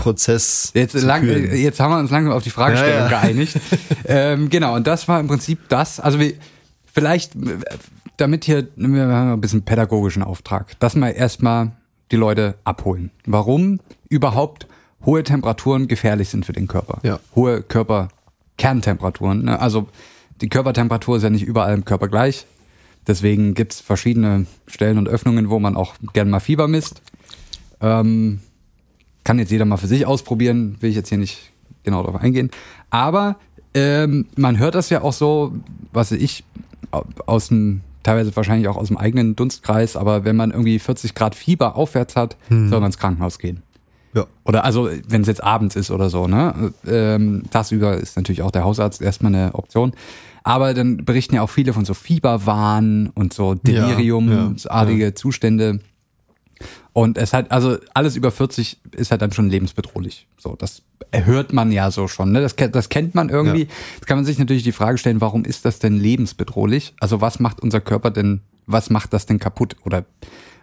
[0.74, 1.56] Jetzt, zu lang, kühlen.
[1.56, 3.20] jetzt haben wir uns langsam auf die Fragestellung Ja, ja.
[3.22, 3.58] geeinigt.
[4.04, 5.98] ähm, genau, und das war im Prinzip das.
[5.98, 6.34] Also wir,
[6.92, 7.56] vielleicht, äh,
[8.18, 11.72] damit hier, wir haben ein bisschen pädagogischen Auftrag, dass wir erstmal
[12.10, 13.10] die Leute abholen.
[13.26, 14.66] Warum überhaupt
[15.04, 16.98] hohe Temperaturen gefährlich sind für den Körper.
[17.02, 17.20] Ja.
[17.34, 19.44] Hohe Körperkerntemperaturen.
[19.44, 19.60] Ne?
[19.60, 19.88] Also
[20.40, 22.46] die Körpertemperatur ist ja nicht überall im Körper gleich.
[23.06, 27.00] Deswegen gibt's verschiedene Stellen und Öffnungen, wo man auch gerne mal Fieber misst.
[27.80, 28.40] Ähm,
[29.24, 31.50] kann jetzt jeder mal für sich ausprobieren, will ich jetzt hier nicht
[31.84, 32.50] genau darauf eingehen.
[32.90, 33.36] Aber
[33.74, 35.52] ähm, man hört das ja auch so,
[35.92, 36.44] was ich,
[36.90, 41.14] au- aus dem, teilweise wahrscheinlich auch aus dem eigenen Dunstkreis, aber wenn man irgendwie 40
[41.14, 43.62] Grad Fieber aufwärts hat, soll man ins Krankenhaus gehen.
[44.14, 44.26] Ja.
[44.44, 46.72] Oder also, wenn es jetzt abends ist oder so, ne?
[46.86, 49.92] Ähm, tagsüber ist natürlich auch der Hausarzt erstmal eine Option.
[50.42, 55.14] Aber dann berichten ja auch viele von so Fieberwahn und so Deliriumsartige ja.
[55.14, 55.80] Zustände.
[56.92, 60.26] Und es hat, also alles über 40 ist halt dann schon lebensbedrohlich.
[60.36, 62.40] So, das hört man ja so schon, ne?
[62.40, 63.64] Das, das kennt man irgendwie.
[63.64, 63.68] Ja.
[63.94, 66.94] Jetzt kann man sich natürlich die Frage stellen, warum ist das denn lebensbedrohlich?
[67.00, 69.76] Also was macht unser Körper denn, was macht das denn kaputt?
[69.84, 70.04] Oder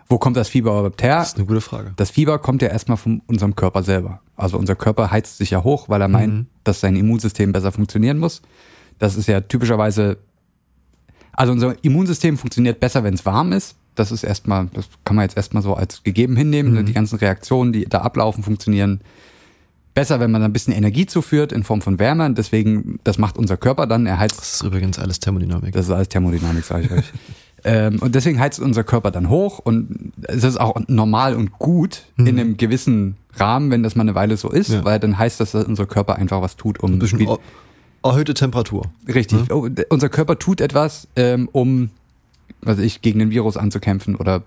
[0.08, 1.18] wo kommt das Fieber überhaupt her?
[1.18, 1.94] Das ist eine gute Frage.
[1.96, 4.22] Das Fieber kommt ja erstmal von unserem Körper selber.
[4.36, 8.20] Also unser Körper heizt sich ja hoch, weil er meint, dass sein Immunsystem besser funktionieren
[8.20, 8.42] muss.
[9.00, 10.18] Das ist ja typischerweise,
[11.32, 13.76] also unser Immunsystem funktioniert besser, wenn es warm ist.
[13.96, 16.86] Das ist erstmal, das kann man jetzt erstmal so als gegeben hinnehmen.
[16.86, 19.02] Die ganzen Reaktionen, die da ablaufen, funktionieren
[19.94, 22.26] besser, wenn man ein bisschen Energie zuführt in Form von Wärme.
[22.26, 24.06] Und deswegen, das macht unser Körper dann.
[24.06, 25.74] Er heizt Das ist übrigens alles Thermodynamik.
[25.74, 27.06] das ist alles Thermodynamik, sage ich euch.
[27.64, 32.04] ähm, und deswegen heizt unser Körper dann hoch und es ist auch normal und gut
[32.18, 34.84] in einem gewissen Rahmen, wenn das mal eine Weile so ist, Ja.
[34.84, 37.40] weil dann heißt das, dass unser Körper einfach was tut, um Ein bisschen er-
[38.04, 38.84] erhöhte Temperatur.
[39.08, 39.50] richtig.
[39.52, 41.90] Oh, d- unser Körper tut etwas, ähm, um,
[42.62, 44.44] was ich, gegen den Virus anzukämpfen oder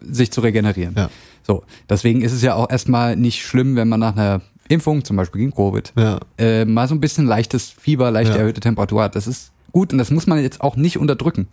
[0.00, 0.94] sich zu regenerieren.
[0.96, 1.10] Ja.
[1.46, 5.16] So, deswegen ist es ja auch erstmal nicht schlimm, wenn man nach einer Impfung, zum
[5.16, 6.20] Beispiel gegen Covid, Ja.
[6.38, 8.36] äh, mal so ein bisschen leichtes Fieber, leicht Ja.
[8.38, 9.16] erhöhte Temperatur hat.
[9.16, 11.48] Das ist gut und das muss man jetzt auch nicht unterdrücken.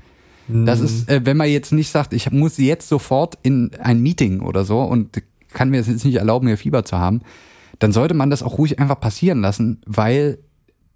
[0.51, 4.39] Das ist, äh, wenn man jetzt nicht sagt, ich muss jetzt sofort in ein Meeting
[4.39, 5.21] oder so und
[5.53, 7.21] kann mir es jetzt nicht erlauben, hier Fieber zu haben,
[7.77, 10.39] dann sollte man das auch ruhig einfach passieren lassen, weil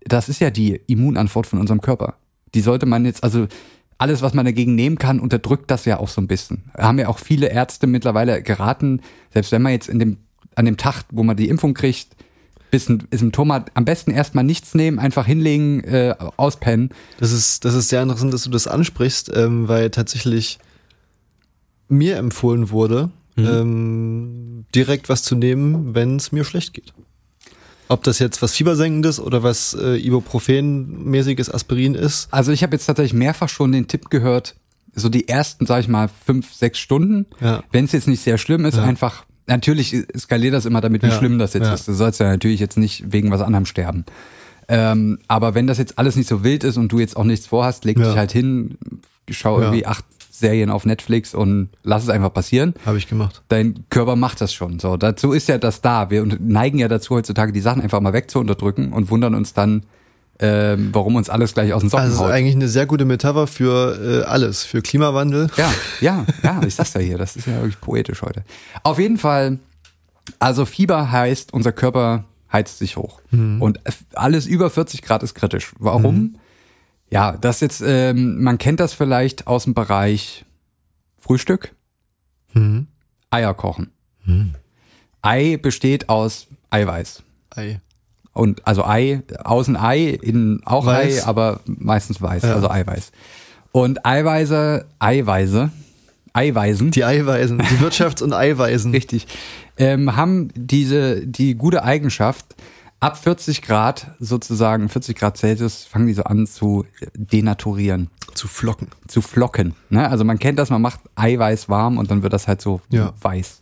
[0.05, 2.15] das ist ja die Immunantwort von unserem Körper.
[2.55, 3.45] Die sollte man jetzt, also
[4.03, 6.65] alles, was man dagegen nehmen kann, unterdrückt das ja auch so ein bisschen.
[6.77, 8.99] Haben ja auch viele Ärzte mittlerweile geraten,
[9.33, 10.17] selbst wenn man jetzt in dem,
[10.55, 12.09] an dem Tag, wo man die Impfung kriegt,
[12.69, 16.89] bisschen Symptome hat, am besten erstmal nichts nehmen, einfach hinlegen, äh, auspennen.
[17.19, 20.59] Das ist, das ist sehr interessant, dass du das ansprichst, ähm, weil tatsächlich
[21.87, 23.45] mir empfohlen wurde, Mhm.
[23.47, 26.93] ähm, direkt was zu nehmen, wenn es mir schlecht geht.
[27.89, 32.27] Ob das jetzt was Fiebersenkendes oder was äh, Ibuprofen-mäßiges Aspirin ist.
[32.31, 34.55] Also ich habe jetzt tatsächlich mehrfach schon den Tipp gehört,
[34.95, 37.63] so die ersten, sag ich mal, fünf, sechs Stunden, Ja.
[37.71, 38.83] wenn es jetzt nicht sehr schlimm ist, Ja.
[38.83, 41.17] einfach, natürlich skaliert das immer damit, wie Ja.
[41.17, 41.87] schlimm das jetzt ist.
[41.87, 44.05] Du sollst ja natürlich jetzt nicht wegen was anderem sterben.
[44.69, 47.47] Ähm, aber wenn das jetzt alles nicht so wild ist und du jetzt auch nichts
[47.47, 48.77] vorhast, leg dich halt hin,
[49.29, 50.05] schau irgendwie acht
[50.43, 52.73] Serien auf Netflix und lass es einfach passieren.
[52.85, 53.41] Habe ich gemacht.
[53.47, 54.77] Dein Körper macht das schon.
[54.77, 56.09] So, dazu ist ja das da.
[56.09, 59.83] Wir neigen ja dazu heutzutage, die Sachen einfach mal wegzuunterdrücken und wundern uns dann,
[60.39, 63.47] ähm, warum uns alles gleich aus den Socken Also ist eigentlich eine sehr gute Metapher
[63.47, 65.49] für äh, alles, für Klimawandel.
[65.55, 68.43] Ja, ja, ja, ich sag's ja hier, das ist ja wirklich poetisch heute.
[68.83, 69.59] Auf jeden Fall,
[70.39, 73.21] also Fieber heißt, unser Körper heizt sich hoch.
[73.31, 73.79] Und
[74.13, 75.71] alles über 40 Grad ist kritisch.
[75.79, 76.35] Warum?
[77.09, 80.45] Ja, das jetzt, ähm, man kennt das vielleicht aus dem Bereich
[81.17, 81.73] Frühstück,
[82.53, 82.87] Mhm.
[83.31, 83.89] Eier kochen.
[85.21, 87.23] Ei besteht aus Eiweiß.
[87.55, 87.79] Ei.
[88.33, 91.23] Und also Ei, außen Ei, innen auch Weiß.
[91.23, 92.53] Ei, aber meistens weiß, Ja.
[92.55, 93.11] also Eiweiß.
[93.71, 95.71] Und Eiweiße, Eiweiße,
[96.33, 98.91] Eiweißen, Die Eiweisen, die Wirtschafts- und Eiweisen.
[98.91, 99.27] richtig,
[99.77, 102.55] ähm, haben diese, die gute Eigenschaft,
[103.03, 106.85] ab 40 Grad sozusagen, 40 Grad Celsius, fangen die so an zu
[107.15, 108.87] denaturieren, Zu flocken.
[109.07, 109.75] zu flocken.
[109.89, 110.09] Ne?
[110.09, 113.13] Also man kennt das, man macht Eiweiß warm und dann wird das halt so Ja.
[113.21, 113.61] weiß.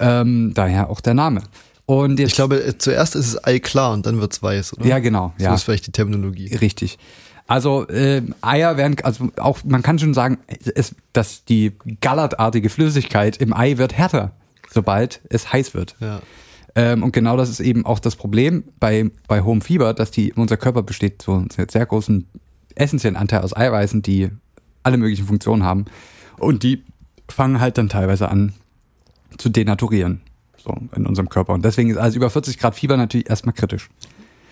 [0.00, 1.42] Ähm, daher auch der Name.
[1.86, 4.86] Und jetzt, Ich glaube, äh, zuerst ist es Ei klar und dann wird's weiß, oder?
[4.86, 5.54] ja genau, So ja.
[5.54, 6.54] ist vielleicht die Terminologie.
[6.56, 6.98] Richtig.
[7.46, 10.38] Also äh, Eier werden, also auch man kann schon sagen,
[10.74, 14.32] es, dass die gallertartige Flüssigkeit im Ei wird härter.
[14.72, 15.94] sobald es heiß wird.
[16.00, 16.20] Ja.
[16.76, 20.32] Ähm, und genau das ist eben auch das Problem bei, bei hohem Fieber, dass die,
[20.32, 22.26] unser Körper besteht so einen sehr großen
[22.74, 24.30] essentiellen Anteil aus Eiweißen, die
[24.82, 25.84] alle möglichen Funktionen haben.
[26.38, 26.82] Und die
[27.28, 28.52] fangen halt dann teilweise an
[29.38, 30.20] zu denaturieren.
[30.56, 31.52] So in unserem Körper.
[31.52, 33.88] Und deswegen ist also über 40 Grad Fieber natürlich erstmal kritisch.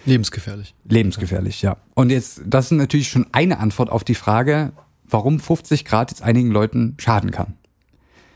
[0.04, 0.74] Lebensgefährlich.
[0.88, 1.76] Lebensgefährlich, ja.
[1.94, 4.72] Und jetzt, das ist natürlich schon eine Antwort auf die Frage,
[5.08, 7.54] warum 50 Grad jetzt einigen Leuten schaden kann.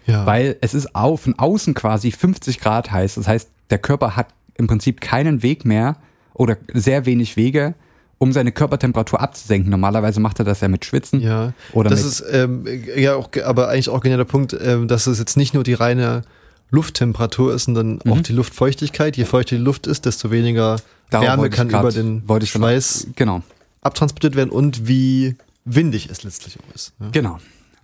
[0.06, 0.24] Ja.
[0.26, 3.16] Weil es ist au- von außen quasi 50 Grad heiß.
[3.16, 5.96] Das heißt, der Körper hat im Prinzip keinen Weg mehr
[6.34, 7.74] oder sehr wenig Wege,
[8.18, 9.70] um seine Körpertemperatur abzusenken.
[9.70, 11.20] Normalerweise macht er das ja mit Schwitzen.
[11.20, 12.64] Ja, Oder das mit- ist ähm,
[12.96, 15.74] ja auch, aber eigentlich auch genau der Punkt, ähm, dass es jetzt nicht nur die
[15.74, 16.22] reine
[16.70, 19.16] Lufttemperatur ist, sondern auch die Luftfeuchtigkeit.
[19.16, 20.80] Je feuchter die Luft ist, desto weniger Mhm.
[21.10, 23.42] Darauf Wärme kann grad- über den Schweiß Genau,
[23.82, 26.92] abtransportiert werden und wie windig es letztlich auch ist.
[26.98, 27.08] Ja.
[27.12, 27.38] genau.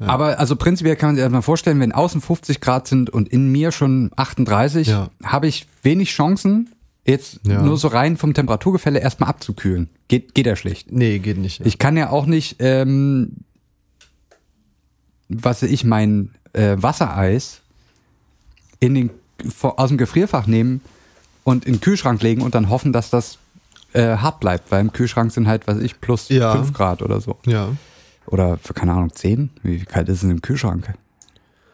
[0.09, 3.49] Aber also prinzipiell kann man sich erstmal vorstellen, wenn außen 50 Grad sind und in
[3.51, 5.11] mir schon 38, Ja.
[5.23, 6.71] habe ich wenig Chancen,
[7.05, 7.63] jetzt Ja.
[7.63, 9.89] nur so rein vom Temperaturgefälle erstmal abzukühlen.
[10.09, 10.93] Geht, geht ja schlecht.
[10.93, 11.65] Nee, geht nicht.
[11.67, 13.37] Ich kann ja auch nicht, ähm,
[15.29, 17.61] was ich, mein äh, Wassereis
[18.81, 19.11] in den,
[19.63, 20.81] aus dem Gefrierfach nehmen
[21.45, 23.39] und in den Kühlschrank legen und dann hoffen, dass das
[23.95, 26.53] äh, hart bleibt, weil im Kühlschrank sind halt, was weiß ich, plus Ja.
[26.53, 27.37] 5 Grad oder so.
[27.47, 27.69] ja.
[28.27, 29.51] Oder, für, keine Ahnung, 10?
[29.63, 30.95] Wie kalt ist es im Kühlschrank?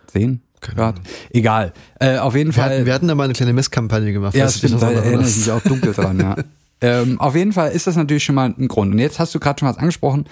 [0.09, 1.01] 10 Keine Grad?
[1.31, 1.73] Egal.
[2.01, 2.71] Äh, auf jeden Wir, Fall.
[2.75, 4.35] hatten, wir hatten da mal eine kleine Messkampagne gemacht.
[4.35, 6.37] Ja, stimmt, da erinnere ich mich auch dunkel dran, ja.
[6.81, 8.93] ähm, auf jeden Fall ist das natürlich schon mal ein Grund.
[8.93, 10.25] Und jetzt hast du gerade schon was angesprochen,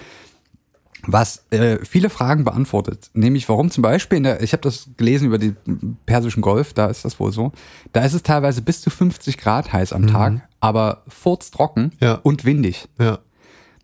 [1.09, 3.11] was äh, viele Fragen beantwortet.
[3.13, 5.55] Nämlich, warum zum Beispiel, in der, ich habe das gelesen über den
[6.05, 7.53] Persischen Golf, da ist das wohl so,
[7.93, 11.91] da ist es teilweise bis zu 50 Grad heiß am Tag, aber furztrocken Mhm.
[12.01, 12.13] Ja.
[12.23, 12.89] und windig.
[12.99, 13.19] Ja.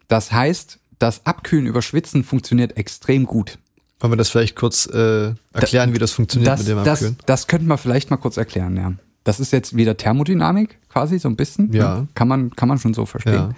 [0.10, 3.60] Das heißt, das Abkühlen über Schwitzen funktioniert extrem gut.
[4.00, 7.18] Wollen wir das vielleicht kurz äh, erklären, wie das funktioniert Das, mit dem das, Abkühlen?
[7.26, 8.94] das könnten wir vielleicht mal kurz erklären, ja.
[9.26, 11.72] Das ist jetzt wieder Thermodynamik, quasi, so ein bisschen.
[11.74, 12.00] Ja.
[12.00, 12.08] ne?
[12.16, 13.54] Kann man, kann man schon so verstehen.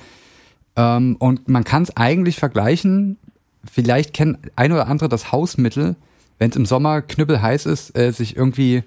[0.76, 0.98] Ja.
[0.98, 3.18] Ähm, und man kann es eigentlich vergleichen,
[3.72, 5.96] vielleicht kennen ein oder andere das Hausmittel,
[6.40, 8.84] wenn es im Sommer knüppelheiß ist, äh, sich irgendwie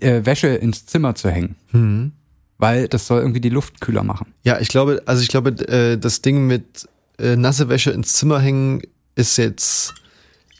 [0.00, 1.56] äh, Wäsche ins Zimmer zu hängen.
[1.72, 2.12] Mhm.
[2.58, 4.32] Weil das soll irgendwie die Luft kühler machen.
[4.44, 8.40] Ja, ich glaube, also ich glaube, äh, das Ding mit äh, nasse Wäsche ins Zimmer
[8.40, 8.82] hängen
[9.16, 9.94] ist jetzt,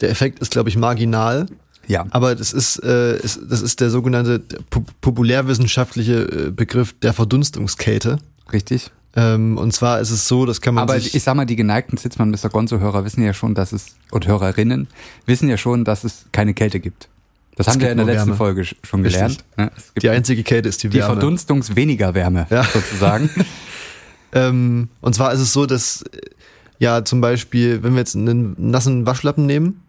[0.00, 1.46] der Effekt ist, glaube ich, marginal.
[1.86, 2.06] Ja.
[2.10, 4.38] Aber das ist, äh, ist, das ist der sogenannte
[4.70, 8.18] po populärwissenschaftliche äh, Begriff der Verdunstungskälte.
[8.52, 8.90] Richtig.
[9.16, 11.96] Ähm, und zwar ist es so, das kann man Aber ich sag mal, die geneigten
[11.98, 12.48] Sitzmann Mr.
[12.50, 14.88] Gonzo-Hörer wissen ja schon, dass es, und Hörerinnen,
[15.26, 17.08] wissen ja schon, dass es keine Kälte gibt.
[17.56, 18.36] Das Es haben wir in der letzten Wärme.
[18.36, 19.44] Folge sch- schon gelernt.
[19.56, 19.70] ne?
[19.76, 21.14] Es gibt die einzige Kälte ist die die Wärme.
[21.14, 22.64] Verdunstungs-weniger Wärme, Ja.
[22.64, 23.30] sozusagen.
[24.32, 26.18] Ähm, und zwar ist es so, dass äh,
[26.78, 29.82] ja zum Beispiel, wenn wir jetzt einen nassen Waschlappen nehmen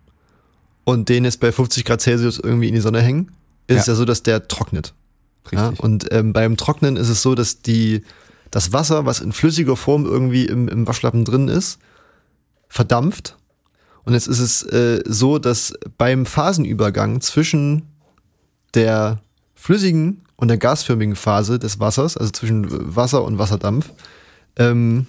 [0.84, 3.32] und den jetzt bei 50 Grad Celsius irgendwie in die Sonne hängen,
[3.68, 3.94] ist es Ja.
[3.94, 4.94] ja so, dass der trocknet.
[5.52, 5.70] Ja?
[5.70, 5.84] Richtig.
[5.84, 8.04] Und ähm, beim Trocknen ist es so, dass die
[8.52, 11.80] das Wasser, was in flüssiger Form irgendwie im, im Waschlappen drin ist,
[12.70, 13.36] verdampft.
[14.04, 17.84] Und jetzt ist es äh, so, dass beim Phasenübergang zwischen
[18.76, 19.20] der
[19.56, 23.90] flüssigen und der gasförmigen Phase des Wassers, also zwischen Wasser und Wasserdampf,
[24.58, 25.08] ähm,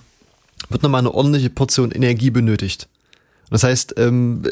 [0.69, 2.89] wird nochmal eine ordentliche Portion Energie benötigt.
[3.51, 4.43] Das heißt, ähm,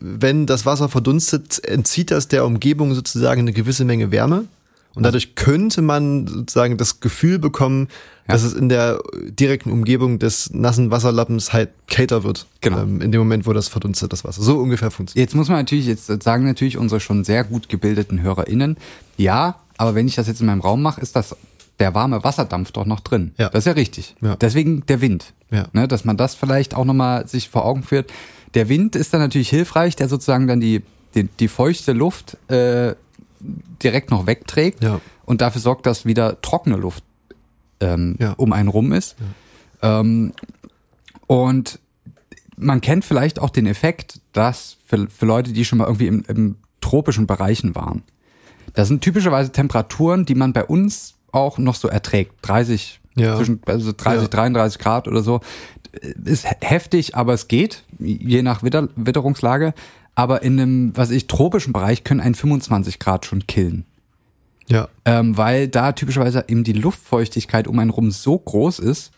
[0.00, 4.44] wenn das Wasser verdunstet, entzieht das der Umgebung sozusagen eine gewisse Menge Wärme.
[4.94, 7.88] Und dadurch könnte man sozusagen das Gefühl bekommen,
[8.26, 8.32] Ja.
[8.34, 12.46] dass es in der direkten Umgebung des nassen Wasserlappens halt kälter wird.
[12.62, 12.80] Genau.
[12.82, 14.42] Ähm, in dem Moment, wo das verdunstet, das Wasser.
[14.42, 15.28] So ungefähr funktioniert.
[15.28, 18.78] Jetzt muss man natürlich, jetzt sagen natürlich unsere schon sehr gut gebildeten HörerInnen,
[19.18, 21.36] ja, aber wenn ich das jetzt in meinem Raum mache, ist das
[21.78, 23.32] der warme Wasserdampf doch noch drin.
[23.36, 23.50] Ja.
[23.50, 24.16] Das ist ja richtig.
[24.22, 24.34] Ja.
[24.36, 25.34] Deswegen der Wind.
[25.50, 25.66] Ja.
[25.72, 28.12] Ne, dass man das vielleicht auch nochmal sich vor Augen führt.
[28.54, 30.82] Der Wind ist dann natürlich hilfreich, der sozusagen dann die,
[31.14, 32.94] die, die feuchte Luft äh,
[33.82, 35.00] direkt noch wegträgt Ja.
[35.24, 37.04] und dafür sorgt, dass wieder trockene Luft
[37.80, 38.32] ähm, Ja.
[38.32, 39.14] um einen rum ist.
[39.82, 40.32] Ähm,
[41.26, 41.78] und
[42.56, 46.24] man kennt vielleicht auch den Effekt, dass für, für Leute, die schon mal irgendwie im,
[46.28, 48.02] im tropischen Bereichen waren,
[48.74, 52.32] das sind typischerweise Temperaturen, die man bei uns auch noch so erträgt.
[52.42, 53.36] 30, Ja.
[53.36, 54.28] zwischen also 30, Ja.
[54.28, 55.40] 33 Grad oder so.
[56.24, 59.72] Ist he- heftig, aber es geht, je nach Witter, Witterungslage.
[60.14, 63.84] Aber in einem, was ich, tropischen Bereich können ein 25 Grad schon killen.
[64.68, 64.88] Ja.
[65.04, 69.12] Ähm, weil da typischerweise eben die Luftfeuchtigkeit um einen rum so groß ist,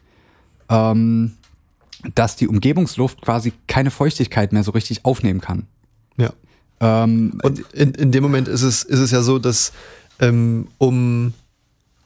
[0.68, 1.32] ähm,
[2.14, 5.66] dass die Umgebungsluft quasi keine Feuchtigkeit mehr so richtig aufnehmen kann.
[6.16, 6.30] Ja.
[6.80, 9.72] Ähm, Und in, in dem Moment ist es, ist es ja so, dass
[10.20, 11.32] ähm, um,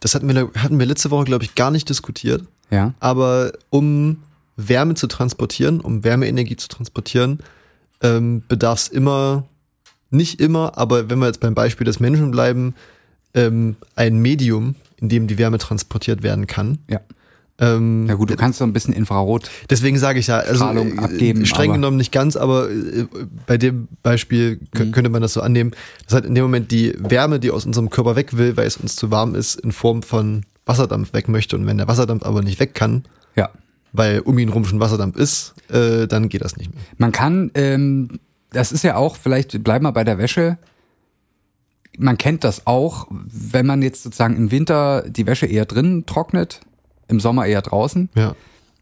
[0.03, 4.19] das hatten wir, hatten wir letzte Woche, glaube ich, gar nicht diskutiert, ja, aber um
[4.57, 7.39] Wärme zu transportieren, um Wärmeenergie zu transportieren,
[8.03, 9.45] ähm, bedarf es immer
[10.11, 12.75] nicht immer, aber wenn wir jetzt beim Beispiel des Menschen bleiben,
[13.35, 16.79] ähm, ein Medium, in dem die Wärme transportiert werden kann.
[16.89, 17.01] Ja.
[17.59, 19.51] Ähm, Ja gut, du kannst so ein bisschen Infrarot.
[19.71, 23.07] Deswegen sage ich ja, also Strahlung äh, abgeben, streng genommen nicht ganz, aber äh,
[23.47, 24.93] bei dem Beispiel Mhm.
[24.93, 25.73] könnte man das so annehmen,
[26.05, 28.77] dass halt in dem Moment die Wärme, die aus unserem Körper weg will, weil es
[28.79, 31.57] uns zu warm ist, in Form von Wasserdampf weg möchte.
[31.57, 33.05] Und wenn der Wasserdampf aber nicht weg kann,
[33.37, 33.51] Ja.
[33.93, 36.83] weil um ihn rum schon Wasserdampf ist, äh, dann geht das nicht mehr.
[36.97, 38.19] Man kann, ähm,
[38.51, 40.57] das ist ja auch, vielleicht bleiben wir bei der Wäsche.
[41.99, 46.61] Man kennt das auch, wenn man jetzt sozusagen im Winter die Wäsche eher drinnen trocknet,
[47.13, 48.09] im Sommer eher draußen.
[48.15, 48.35] Ja.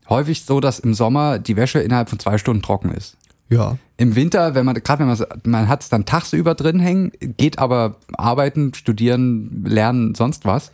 [0.09, 3.17] Häufig so, dass im Sommer die Wäsche innerhalb von zwei Stunden trocken ist.
[3.51, 3.77] Ja.
[3.97, 7.59] Im Winter, wenn man, gerade wenn man, man hat es dann tagsüber drin hängen, geht
[7.59, 10.73] aber arbeiten, studieren, lernen, sonst was,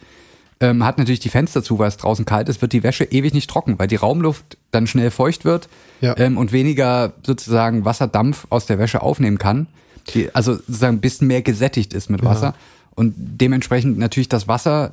[0.60, 3.34] ähm, hat natürlich die Fenster zu, weil es draußen kalt ist, wird die Wäsche ewig
[3.34, 5.68] nicht trocken, weil die Raumluft dann schnell feucht wird
[6.00, 6.16] Ja.
[6.16, 9.66] ähm, und weniger sozusagen Wasserdampf aus der Wäsche aufnehmen kann.
[10.14, 12.54] Die, also sozusagen ein bisschen mehr gesättigt ist mit Wasser.
[12.94, 14.92] Und dementsprechend natürlich das Wasser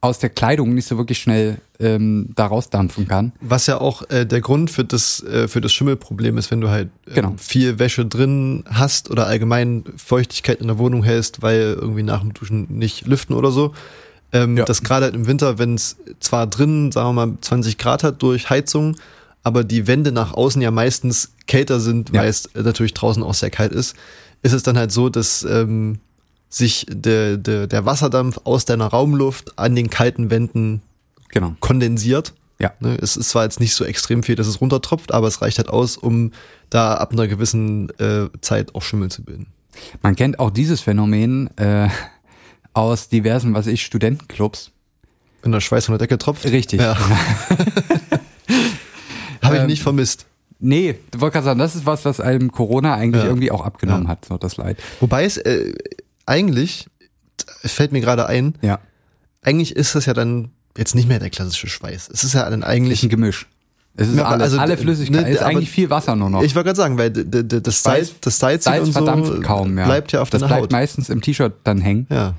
[0.00, 3.32] aus der Kleidung nicht so wirklich schnell ähm, da rausdampfen kann.
[3.40, 6.68] Was ja auch äh, der Grund für das, äh, für das Schimmelproblem ist, wenn du
[6.70, 7.34] halt äh, Genau.
[7.36, 12.32] viel Wäsche drin hast oder allgemein Feuchtigkeit in der Wohnung hältst, weil irgendwie nach dem
[12.32, 13.74] Duschen nicht lüften oder so.
[14.32, 14.64] Ähm, Ja.
[14.64, 18.22] Das gerade halt im Winter, wenn es zwar drin, sagen wir mal, 20 Grad hat
[18.22, 18.96] durch Heizung,
[19.42, 22.20] aber die Wände nach außen ja meistens kälter sind, Ja.
[22.22, 23.96] weil es natürlich draußen auch sehr kalt ist,
[24.42, 25.98] ist es dann halt so, dass ähm,
[26.48, 30.82] sich der, der, der Wasserdampf aus deiner Raumluft an den kalten Wänden
[31.30, 31.54] Genau.
[31.60, 32.32] kondensiert.
[32.58, 32.72] Ja.
[32.80, 35.58] Ne, es ist zwar jetzt nicht so extrem viel, dass es runtertropft, aber es reicht
[35.58, 36.32] halt aus, um
[36.70, 39.46] da ab einer gewissen äh, Zeit auch Schimmel zu bilden.
[40.02, 41.88] Man kennt auch dieses Phänomen äh,
[42.72, 44.72] aus diversen, was ich, Studentenclubs.
[45.42, 46.44] Wenn der Schweiß von der Decke tropft.
[46.46, 46.80] Richtig.
[46.80, 46.96] Ja.
[49.42, 50.26] Habe ich Ähm, nicht vermisst.
[50.60, 53.28] Nee, wollte gerade sagen, das ist was, was einem Corona eigentlich Ja.
[53.28, 54.08] irgendwie auch abgenommen Ja.
[54.10, 54.78] hat, so das Leid.
[54.98, 55.72] Wobei es äh,
[56.28, 56.86] eigentlich,
[57.64, 58.78] fällt mir gerade ein, Ja,
[59.42, 62.10] eigentlich ist das ja dann jetzt nicht mehr der klassische Schweiß.
[62.12, 63.02] Es ist ja dann eigentlich.
[63.02, 63.46] ein Gemisch.
[63.96, 66.42] Es ist Ja, alles, also, alle Flüssigkeit, ne, ist eigentlich viel Wasser nur noch.
[66.42, 69.86] Ich wollte gerade sagen, weil das Salz, das Salz, Salz und so verdampft kaum, ja.
[69.86, 70.72] bleibt ja auf das deiner bleibt Haut.
[70.72, 72.06] meistens im T-Shirt dann hängen.
[72.10, 72.34] Ja.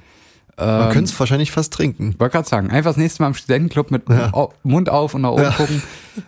[0.57, 2.15] Man Ähm, könnte es wahrscheinlich fast trinken.
[2.17, 4.31] wollte gerade sagen, einfach das nächste Mal im Studentenclub mit Ja.
[4.63, 5.51] Mund auf und nach oben Ja.
[5.51, 5.81] gucken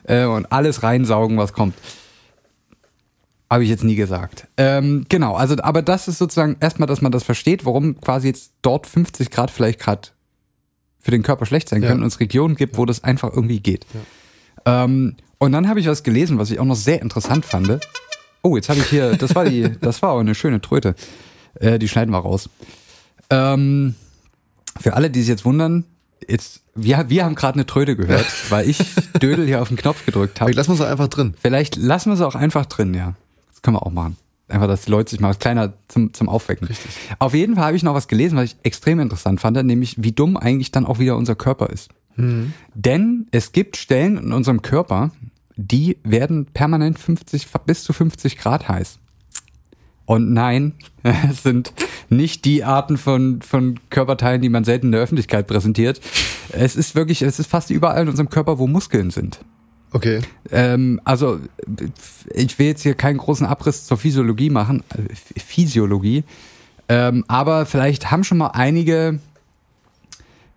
[0.03, 1.75] äh, und alles reinsaugen, was kommt.
[3.51, 4.47] Habe ich jetzt nie gesagt.
[4.55, 8.53] Ähm, genau, also aber das ist sozusagen erstmal, dass man das versteht, warum quasi jetzt
[8.61, 10.07] dort 50 Grad vielleicht gerade
[10.99, 11.89] für den Körper schlecht sein Ja.
[11.89, 13.85] können und es Regionen gibt, wo das einfach irgendwie geht.
[14.65, 17.79] Ähm, und dann habe ich was gelesen, was ich auch noch sehr interessant fand.
[18.41, 20.95] Oh, jetzt habe ich hier, das war die, das war aber eine schöne Tröte.
[21.55, 22.49] Äh, die schneiden wir raus.
[23.29, 23.95] Ähm,
[24.79, 25.83] für alle, die sich jetzt wundern,
[26.25, 28.79] jetzt, wir, wir haben gerade eine Tröte gehört, weil ich
[29.21, 30.51] Dödel hier auf den Knopf gedrückt habe.
[30.51, 31.33] Aber lassen wir es einfach drin.
[31.41, 33.15] Vielleicht lassen wir es auch einfach drin, ja.
[33.61, 34.17] Das können wir auch machen.
[34.47, 36.67] Einfach, dass die Leute sich mal was kleiner zum, zum Aufwecken.
[37.19, 40.11] Auf jeden Fall habe ich noch was gelesen, was ich extrem interessant fand, nämlich wie
[40.11, 41.89] dumm eigentlich dann auch wieder unser Körper ist.
[42.73, 45.11] Denn es gibt Stellen in unserem Körper,
[45.55, 48.99] die werden permanent 50, bis zu 50 Grad heiß.
[50.05, 50.73] Und nein,
[51.03, 51.73] es sind
[52.09, 56.01] nicht die Arten von, von Körperteilen, die man selten in der Öffentlichkeit präsentiert.
[56.51, 59.39] Es ist wirklich, es ist fast überall in unserem Körper, wo Muskeln sind.
[59.91, 60.21] Okay.
[60.51, 61.39] Ähm, also,
[62.33, 66.23] ich will jetzt hier keinen großen Abriss zur Physiologie machen, äh, Physiologie,
[66.87, 69.19] ähm, aber vielleicht haben schon mal einige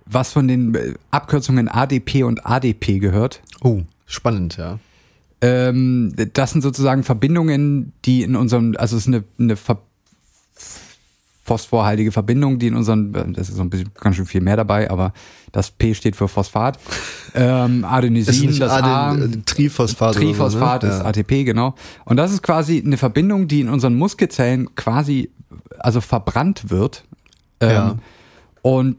[0.06, 3.40] was von den äh, Abkürzungen ADP und ADP gehört.
[3.62, 4.78] Oh, spannend, ja.
[5.40, 9.82] Ähm, das sind sozusagen Verbindungen, die in unserem, also es ist eine, eine Ver
[11.44, 14.56] phosphorhaltige Verbindung, die in unseren, äh, das ist so ein bisschen ganz schön viel mehr
[14.56, 15.12] dabei, aber
[15.52, 16.78] das P steht für Phosphat.
[17.36, 20.14] Ähm, Adenosin, das A, Aden, äh, Triphosphat.
[20.14, 20.92] Triphosphat so, ne?
[20.92, 21.06] ist ja.
[21.06, 21.74] ATP, genau.
[22.04, 25.30] Und das ist quasi eine Verbindung, die in unseren Muskelzellen quasi,
[25.80, 27.02] also verbrannt wird.
[27.58, 27.96] Ähm, Ja.
[28.62, 28.96] Und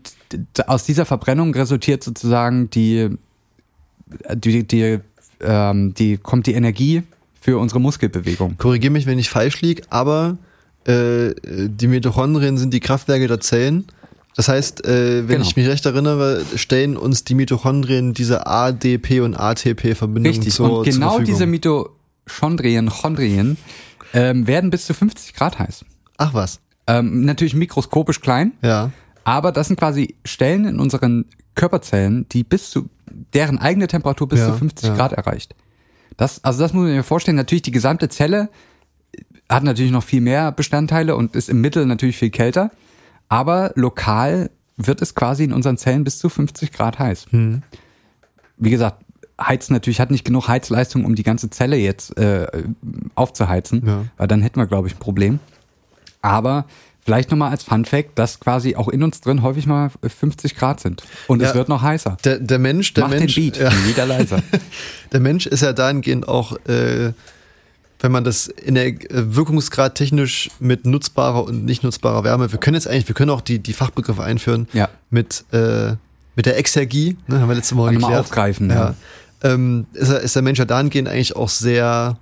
[0.67, 3.17] aus dieser Verbrennung resultiert sozusagen die,
[4.33, 4.99] die, die,
[5.39, 7.03] ähm, die kommt die Energie
[7.39, 8.57] für unsere Muskelbewegung.
[8.57, 10.37] Korrigiere mich, wenn ich falsch liege, aber
[10.85, 13.85] äh, die Mitochondrien sind die Kraftwerke der Zellen.
[14.35, 15.41] Das heißt, äh, wenn Genau.
[15.43, 20.53] ich mich recht erinnere, stellen uns die Mitochondrien diese ADP und ATP-Verbindung Richtig.
[20.53, 21.45] zur, und genau diese.
[21.45, 23.57] Mitochondrien, Chondrien,
[24.13, 25.85] ähm, werden bis zu 50 Grad heiß.
[26.17, 28.91] Ach was, Ähm, natürlich mikroskopisch klein, ja.
[29.23, 31.25] Aber das sind quasi Stellen in unseren
[31.55, 32.89] Körperzellen, die bis zu,
[33.33, 34.95] deren eigene Temperatur bis Ja, zu 50 ja.
[34.95, 35.55] Grad erreicht.
[36.17, 37.37] Das, also das muss man sich vorstellen.
[37.37, 38.49] Natürlich die gesamte Zelle
[39.49, 42.71] hat natürlich noch viel mehr Bestandteile und ist im Mittel natürlich viel kälter.
[43.29, 47.27] Aber lokal wird es quasi in unseren Zellen bis zu 50 Grad heiß.
[47.29, 47.61] Hm.
[48.57, 49.03] Wie gesagt,
[49.39, 52.47] heizen natürlich hat nicht genug Heizleistung, um die ganze Zelle jetzt äh,
[53.15, 54.05] aufzuheizen, Ja.
[54.17, 55.39] weil dann hätten wir, glaube ich, ein Problem.
[56.21, 56.65] Aber
[57.01, 60.79] vielleicht nochmal als Fun Fact, dass quasi auch in uns drin häufig mal 50 Grad
[60.79, 61.03] sind.
[61.27, 61.49] Und Ja.
[61.49, 62.17] es wird noch heißer.
[62.23, 64.41] Der, der Mensch, der Mach Mensch, den Beat, ja, wieder leiser.
[65.11, 67.11] der Mensch ist ja dahingehend auch, äh,
[68.05, 72.59] wenn man das in der äh, Wirkungsgrad technisch mit nutzbarer und nicht nutzbarer Wärme, wir
[72.59, 74.89] können jetzt eigentlich, wir können auch die, die Fachbegriffe einführen Ja.
[75.09, 75.95] mit, äh,
[76.35, 78.25] mit der Exergie, ne, haben wir letzte Woche man mal geklärt.
[78.25, 78.75] aufgreifen, Ja.
[78.75, 78.95] ja.
[79.41, 82.17] Ähm, ist, ist der Mensch ja dahingehend eigentlich auch sehr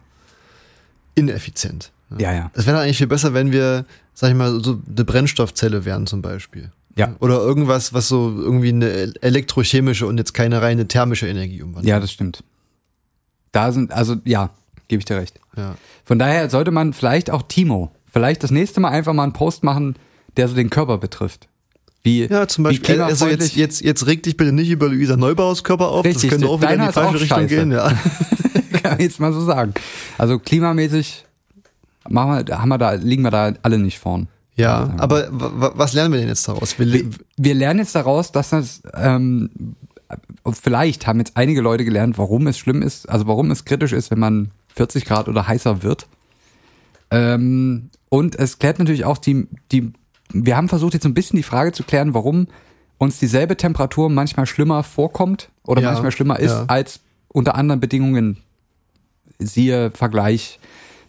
[1.15, 1.91] ineffizient.
[2.09, 2.21] ne?
[2.23, 2.51] Ja, ja.
[2.53, 6.21] Es wäre eigentlich viel besser, wenn wir, sag ich mal, so eine Brennstoffzelle wären zum
[6.21, 6.71] Beispiel.
[6.95, 7.15] Ja.
[7.19, 11.87] Oder irgendwas, was so irgendwie eine elektrochemische und jetzt keine reine thermische Energie umwandelt.
[11.89, 12.43] Ja, das stimmt.
[13.51, 14.49] Da sind, also ja,
[14.87, 15.39] gebe ich dir recht.
[15.57, 15.75] Ja.
[16.05, 19.63] Von daher sollte man vielleicht auch Timo, vielleicht das nächste Mal einfach mal einen Post
[19.63, 19.95] machen,
[20.37, 21.47] der so den Körper betrifft.
[22.03, 23.01] Wie, Ja, zum Beispiel.
[23.01, 26.03] Also jetzt, jetzt, jetzt reg dich bitte nicht über Luisa Neubaus Körper auf.
[26.03, 27.55] Richtig, das könnte auch wieder in die falsche Richtung scheiße.
[27.55, 27.71] gehen.
[27.71, 27.87] Ja.
[28.83, 29.73] kann man jetzt mal so sagen.
[30.17, 31.23] Also klimamäßig
[32.09, 34.27] machen wir, haben wir da, liegen wir da alle nicht vorn.
[34.55, 36.77] ja, aber wa- wa- was lernen wir denn jetzt daraus?
[36.77, 39.49] Wir, le- Wir lernen jetzt daraus, dass das ähm,
[40.51, 44.11] vielleicht haben jetzt einige Leute gelernt, warum es schlimm ist, also warum es kritisch ist,
[44.11, 46.07] wenn man 40 Grad oder heißer wird.
[47.11, 49.91] Ähm, und es klärt natürlich auch die, die,
[50.31, 52.47] wir haben versucht jetzt ein bisschen die Frage zu klären, warum
[52.97, 56.65] uns dieselbe Temperatur manchmal schlimmer vorkommt oder Ja, manchmal schlimmer ist ja.
[56.67, 58.37] als unter anderen Bedingungen.
[59.39, 60.59] Siehe Vergleich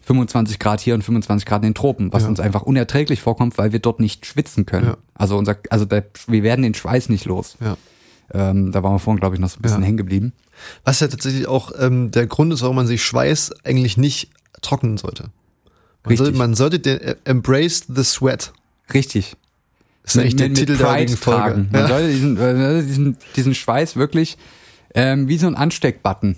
[0.02, 2.28] 25 Grad hier und 25 Grad in den Tropen, was Ja.
[2.28, 4.86] uns einfach unerträglich vorkommt, weil wir dort nicht schwitzen können.
[4.88, 4.96] Ja.
[5.14, 7.56] Also unser, also der, wir werden den Schweiß nicht los.
[8.33, 9.87] Ähm, da waren wir vorhin, glaube ich, noch so ein bisschen Ja.
[9.87, 10.33] hängen geblieben.
[10.85, 14.31] Was ja tatsächlich auch ähm, der Grund ist, warum man sich Schweiß eigentlich nicht
[14.62, 15.25] trocknen sollte.
[16.05, 16.18] Man, Richtig.
[16.18, 18.53] sollte, man sollte den äh, Embrace the Sweat.
[18.93, 19.37] Richtig.
[20.05, 21.41] Ist eigentlich der Titel der heutigen Folge.
[21.41, 21.68] tragen.
[21.72, 21.89] Man Ja.
[21.89, 24.37] sollte diesen, äh, diesen, diesen Schweiß wirklich
[24.95, 26.37] ähm, wie so ein Ansteckbutton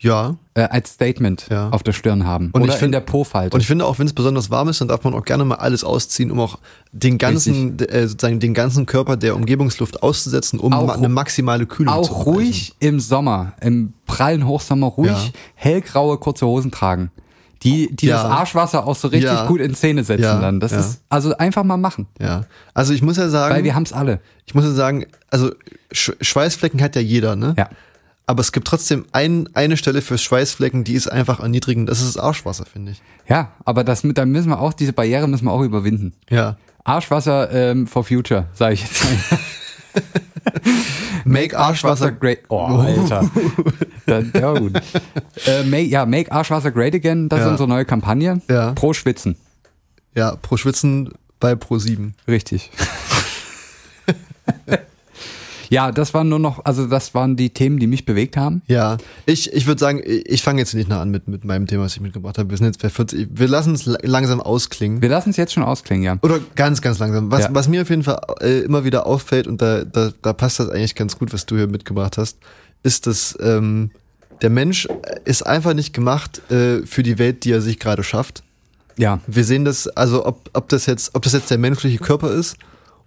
[0.00, 0.36] ja.
[0.54, 1.68] äh, als Statement Ja.
[1.70, 2.50] auf der Stirn haben.
[2.52, 3.54] Und Oder ich find- in der Po-Falte.
[3.54, 5.56] Und ich finde auch, wenn es besonders warm ist, dann darf man auch gerne mal
[5.56, 6.58] alles ausziehen, um auch
[6.92, 11.66] den ganzen, äh, sozusagen den ganzen Körper der Umgebungsluft auszusetzen, um Auch ma eine maximale
[11.66, 15.30] Kühlung zu Auch ruhig im Sommer, im prallen Hochsommer, ruhig Ja.
[15.54, 17.10] hellgraue kurze Hosen tragen.
[17.62, 20.60] Die, die das Arschwasser auch so richtig gut in Szene setzen dann.
[20.60, 22.06] Das ist also einfach mal machen.
[22.18, 22.44] Ja.
[22.72, 24.20] Also ich muss ja sagen, Weil wir haben es alle.
[24.46, 25.50] ich muss ja sagen, also
[25.92, 27.54] Sch Schweißflecken hat ja jeder, ne?
[27.58, 27.68] Ja.
[28.26, 31.88] Aber es gibt trotzdem ein, eine Stelle für Schweißflecken, die ist einfach erniedrigend.
[31.88, 33.02] Das ist das Arschwasser, finde ich.
[33.28, 36.12] Ja, aber das mit, da müssen wir auch, diese Barriere müssen wir auch überwinden.
[36.30, 36.56] Ja.
[36.84, 39.04] Arschwasser ähm, for future, sage ich jetzt.
[41.24, 42.12] Make Arschwasser.
[42.12, 42.40] great.
[42.48, 43.30] Oh, Alter.
[44.06, 44.80] der war gut.
[45.46, 47.46] Äh, make, ja, Make Arschwasser great again, das Ja.
[47.46, 48.40] ist unsere neue Kampagne.
[48.48, 48.72] Ja.
[48.72, 49.36] Pro Schwitzen.
[50.14, 52.14] Ja, pro Schwitzen bei pro 7.
[52.28, 52.70] Richtig.
[55.70, 58.60] ja, das waren nur noch, also das waren die Themen, die mich bewegt haben.
[58.66, 61.84] Ja, ich, ich würde sagen, ich fange jetzt nicht noch an mit, mit meinem Thema,
[61.84, 62.50] was ich mitgebracht habe.
[62.50, 63.28] Wir sind jetzt bei 40.
[63.32, 65.00] Wir lassen es la- langsam ausklingen.
[65.00, 66.16] Wir lassen es jetzt schon ausklingen, ja.
[66.20, 67.30] Oder ganz, ganz langsam.
[67.32, 67.48] Was, Ja.
[67.52, 70.68] was mir auf jeden Fall äh, immer wieder auffällt, und da, da, da passt das
[70.68, 72.36] eigentlich ganz gut, was du hier mitgebracht hast,
[72.82, 73.90] ist, dass ähm,
[74.42, 74.88] der Mensch
[75.24, 78.42] ist einfach nicht gemacht äh, für die Welt, die er sich gerade schafft.
[78.96, 82.32] Ja, Wir sehen das, also ob, ob das jetzt, ob das jetzt der menschliche Körper
[82.32, 82.56] ist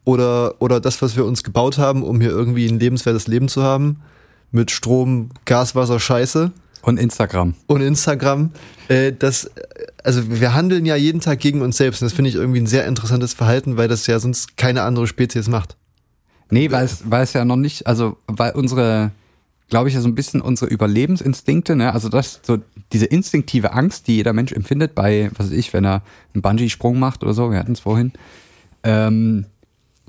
[0.05, 3.63] oder, oder das, was wir uns gebaut haben, um hier irgendwie ein lebenswertes Leben zu
[3.63, 4.01] haben,
[4.51, 6.51] mit Strom, Gas, Wasser, Scheiße
[6.81, 7.55] und Instagram.
[7.67, 8.51] und Instagram,
[8.87, 9.49] äh, das,
[10.03, 12.67] also wir handeln ja jeden Tag gegen uns selbst und das finde ich irgendwie ein
[12.67, 15.77] sehr interessantes Verhalten, weil das ja sonst keine andere Spezies macht.
[16.49, 19.11] Nee, weil es, weil es ja noch nicht, also weil unsere,
[19.69, 22.59] glaube ich, ja so ein bisschen unsere Überlebensinstinkte, ne, also das, so
[22.91, 26.99] diese instinktive Angst, die jeder Mensch empfindet bei, was weiß ich, wenn er einen Bungee-Sprung
[26.99, 28.11] macht oder so, wir hatten es vorhin,
[28.83, 29.45] ähm,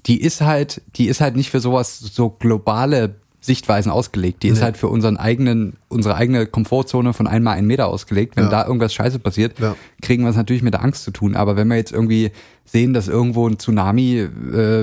[0.06, 4.42] die ist halt, die ist halt nicht für sowas, so globale Sichtweisen ausgelegt.
[4.42, 4.64] Die ist Nee.
[4.64, 8.36] halt für unseren eigenen, unsere eigene Komfortzone von einmal einen Meter ausgelegt.
[8.36, 8.50] Wenn Ja.
[8.50, 9.76] da irgendwas Scheiße passiert, Ja.
[10.00, 11.36] kriegen wir es natürlich mit der Angst zu tun.
[11.36, 12.30] Aber wenn wir jetzt irgendwie
[12.64, 14.80] sehen, dass irgendwo ein Tsunami, äh,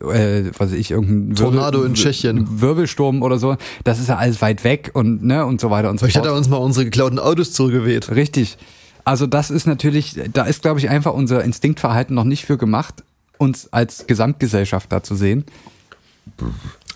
[0.00, 2.60] äh, was weiß ich, irgendein Tornado in Tschechien.
[2.62, 5.98] Wirbelsturm oder so, das ist ja alles weit weg und ne und so weiter und
[6.00, 6.34] so Vielleicht hat fort.
[6.34, 8.10] er uns mal unsere geklauten Autos zurückgeweht.
[8.14, 8.56] Richtig.
[9.04, 13.04] Also das ist natürlich, da ist glaube ich einfach unser Instinktverhalten noch nicht für gemacht,
[13.38, 15.44] uns als Gesamtgesellschaft da zu sehen.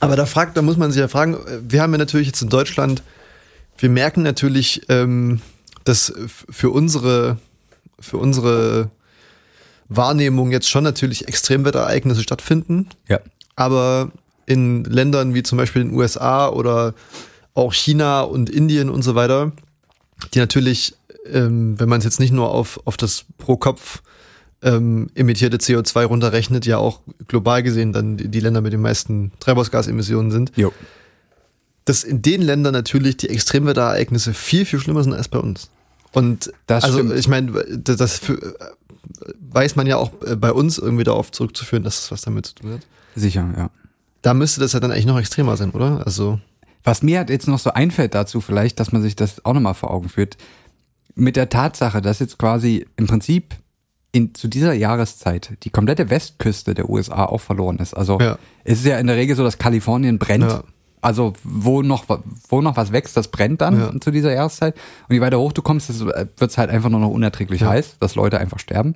[0.00, 2.48] Aber da fragt, da muss man sich ja fragen, wir haben ja natürlich jetzt in
[2.48, 3.02] Deutschland,
[3.78, 5.40] wir merken natürlich, ähm,
[5.84, 7.38] dass für unsere,
[7.98, 8.90] für unsere
[9.88, 12.88] Wahrnehmung jetzt schon natürlich Extremwetterereignisse stattfinden.
[13.08, 13.20] Ja.
[13.56, 14.12] Aber
[14.46, 16.94] in Ländern wie zum Beispiel den USA oder
[17.54, 19.52] auch China und Indien und so weiter,
[20.34, 20.94] die natürlich,
[21.26, 24.02] ähm, wenn man es jetzt nicht nur auf, auf das pro Kopf
[24.62, 30.30] ähm, emittierte CO2 runterrechnet, ja auch global gesehen dann die, Länder mit den meisten Treibhausgasemissionen
[30.30, 30.72] sind, Jo.
[31.86, 35.70] dass in den Ländern natürlich die Extremwetterereignisse viel, viel schlimmer sind als bei uns.
[36.12, 37.14] Und Das also stimmt.
[37.18, 38.54] ich meine, das für,
[39.52, 42.54] weiß man ja auch äh, bei uns irgendwie darauf zurückzuführen, dass es was damit zu
[42.56, 42.80] tun hat.
[43.14, 43.70] Sicher, ja.
[44.22, 46.02] Da müsste das ja dann eigentlich noch extremer sein, oder?
[46.04, 46.38] Also,
[46.84, 49.74] Was mir halt jetzt noch so einfällt dazu vielleicht, dass man sich das auch nochmal
[49.74, 50.36] vor Augen führt,
[51.14, 53.54] mit der Tatsache, dass jetzt quasi im Prinzip
[54.12, 57.94] in, zu dieser Jahreszeit die komplette Westküste der USA auch verloren ist.
[57.94, 58.38] Also Ja.
[58.64, 60.44] es ist ja in der Regel so, dass Kalifornien brennt.
[60.50, 60.64] Ja.
[61.02, 62.04] Also wo noch,
[62.48, 64.00] wo noch was wächst, das brennt dann Ja.
[64.00, 64.74] zu dieser Jahreszeit.
[65.08, 68.16] Und je weiter hoch du kommst, wird es halt einfach nur noch unerträglich heiß, dass
[68.16, 68.94] Leute einfach sterben.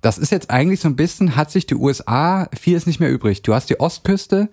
[0.00, 3.10] Das ist jetzt eigentlich so ein bisschen, hat sich die USA, viel ist nicht mehr
[3.12, 3.42] übrig.
[3.42, 4.48] Du hast die Ostküste,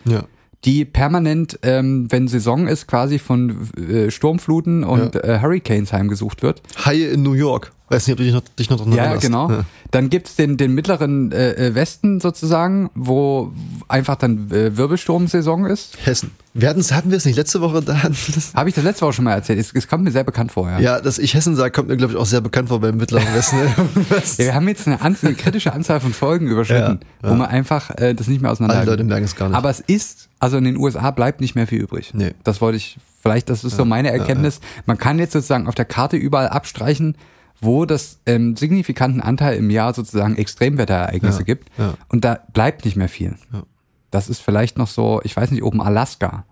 [0.66, 6.62] die permanent, ähm, wenn Saison ist, quasi von äh, Sturmfluten und äh, Hurricanes heimgesucht wird.
[6.86, 7.74] Haie in New York.
[7.94, 9.22] Weiß nicht, ob du dich noch, dich noch dran Ja, erinnerst.
[9.26, 9.50] genau.
[9.50, 9.66] Ja.
[9.92, 13.52] Dann gibt's den, den mittleren äh, äh, Westen sozusagen, wo
[13.88, 15.98] einfach dann äh, Wirbelsturmsaison ist.
[16.06, 16.32] Hessen.
[16.56, 17.84] Wir hatten wir es nicht letzte Woche?
[18.54, 19.60] Habe ich das letzte Woche schon mal erzählt.
[19.60, 20.80] Es, es kommt mir sehr bekannt vor, ja.
[20.80, 23.34] ja, dass ich Hessen sage, kommt mir, glaube ich, auch sehr bekannt vor beim Mittleren
[23.34, 23.58] Westen.
[24.38, 27.48] Ja, wir haben jetzt eine, an- eine kritische Anzahl von Folgen überschritten, Ja, wo man
[27.48, 28.86] einfach äh, das nicht mehr Alle auseinander.
[28.86, 29.58] Leute merken es gar nicht.
[29.58, 32.12] Aber es ist, also in den USA bleibt nicht mehr viel übrig.
[32.14, 32.34] Nee.
[32.44, 34.60] Das wollte ich, vielleicht, das ist so meine Erkenntnis.
[34.86, 37.16] Man kann jetzt sozusagen auf der Karte überall abstreichen,
[37.64, 41.70] wo das ähm, signifikanten Anteil im Jahr sozusagen Extremwetterereignisse Ja, gibt.
[41.78, 41.94] ja.
[42.10, 43.36] Und da bleibt nicht mehr viel.
[43.52, 43.64] Ja.
[44.12, 46.46] Das ist vielleicht noch so, ich weiß nicht, oben Alaska.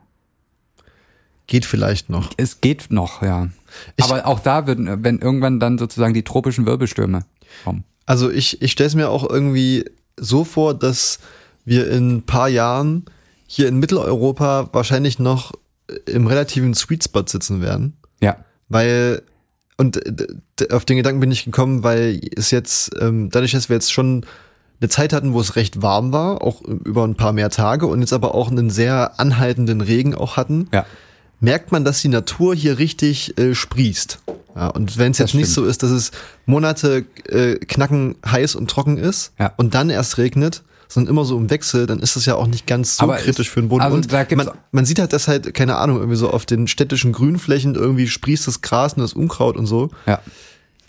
[1.47, 2.32] Geht vielleicht noch.
[2.38, 3.49] Es geht noch, ja.
[3.97, 7.26] Ich- Aber auch da würden, wenn irgendwann dann sozusagen die tropischen Wirbelstürme
[7.64, 7.84] kommen.
[8.05, 9.86] Also ich, ich stelle es mir auch irgendwie
[10.18, 11.20] so vor, dass
[11.66, 13.05] wir in ein paar Jahren
[13.47, 15.51] hier in Mitteleuropa wahrscheinlich noch
[16.05, 17.97] im relativen Sweet Spot sitzen werden.
[18.22, 18.38] Ja.
[18.70, 19.22] Weil,
[19.82, 23.76] und d- auf den Gedanken bin ich gekommen, weil es jetzt, ähm, dadurch, dass wir
[23.76, 24.26] jetzt schon
[24.80, 28.00] eine Zeit hatten, wo es recht warm war, auch über ein paar mehr Tage und
[28.02, 30.86] jetzt aber auch einen sehr anhaltenden Regen auch hatten, Ja.
[31.40, 34.20] merkt man, dass die Natur hier richtig äh, sprießt.
[34.56, 35.66] Ja, und wenn es jetzt nicht stimmt.
[35.66, 36.12] so ist, dass es
[36.46, 39.54] Monate äh, knacken heiß und trocken ist Ja.
[39.58, 42.68] und dann erst regnet, sondern immer so im Wechsel, dann ist das ja auch nicht
[42.68, 43.82] ganz so Aber kritisch für den Boden.
[43.82, 47.14] also und man, man sieht halt, dass halt, keine Ahnung, irgendwie so auf den städtischen
[47.14, 49.89] Grünflächen irgendwie sprießt das Gras und das Unkraut und so.
[50.06, 50.20] Ja.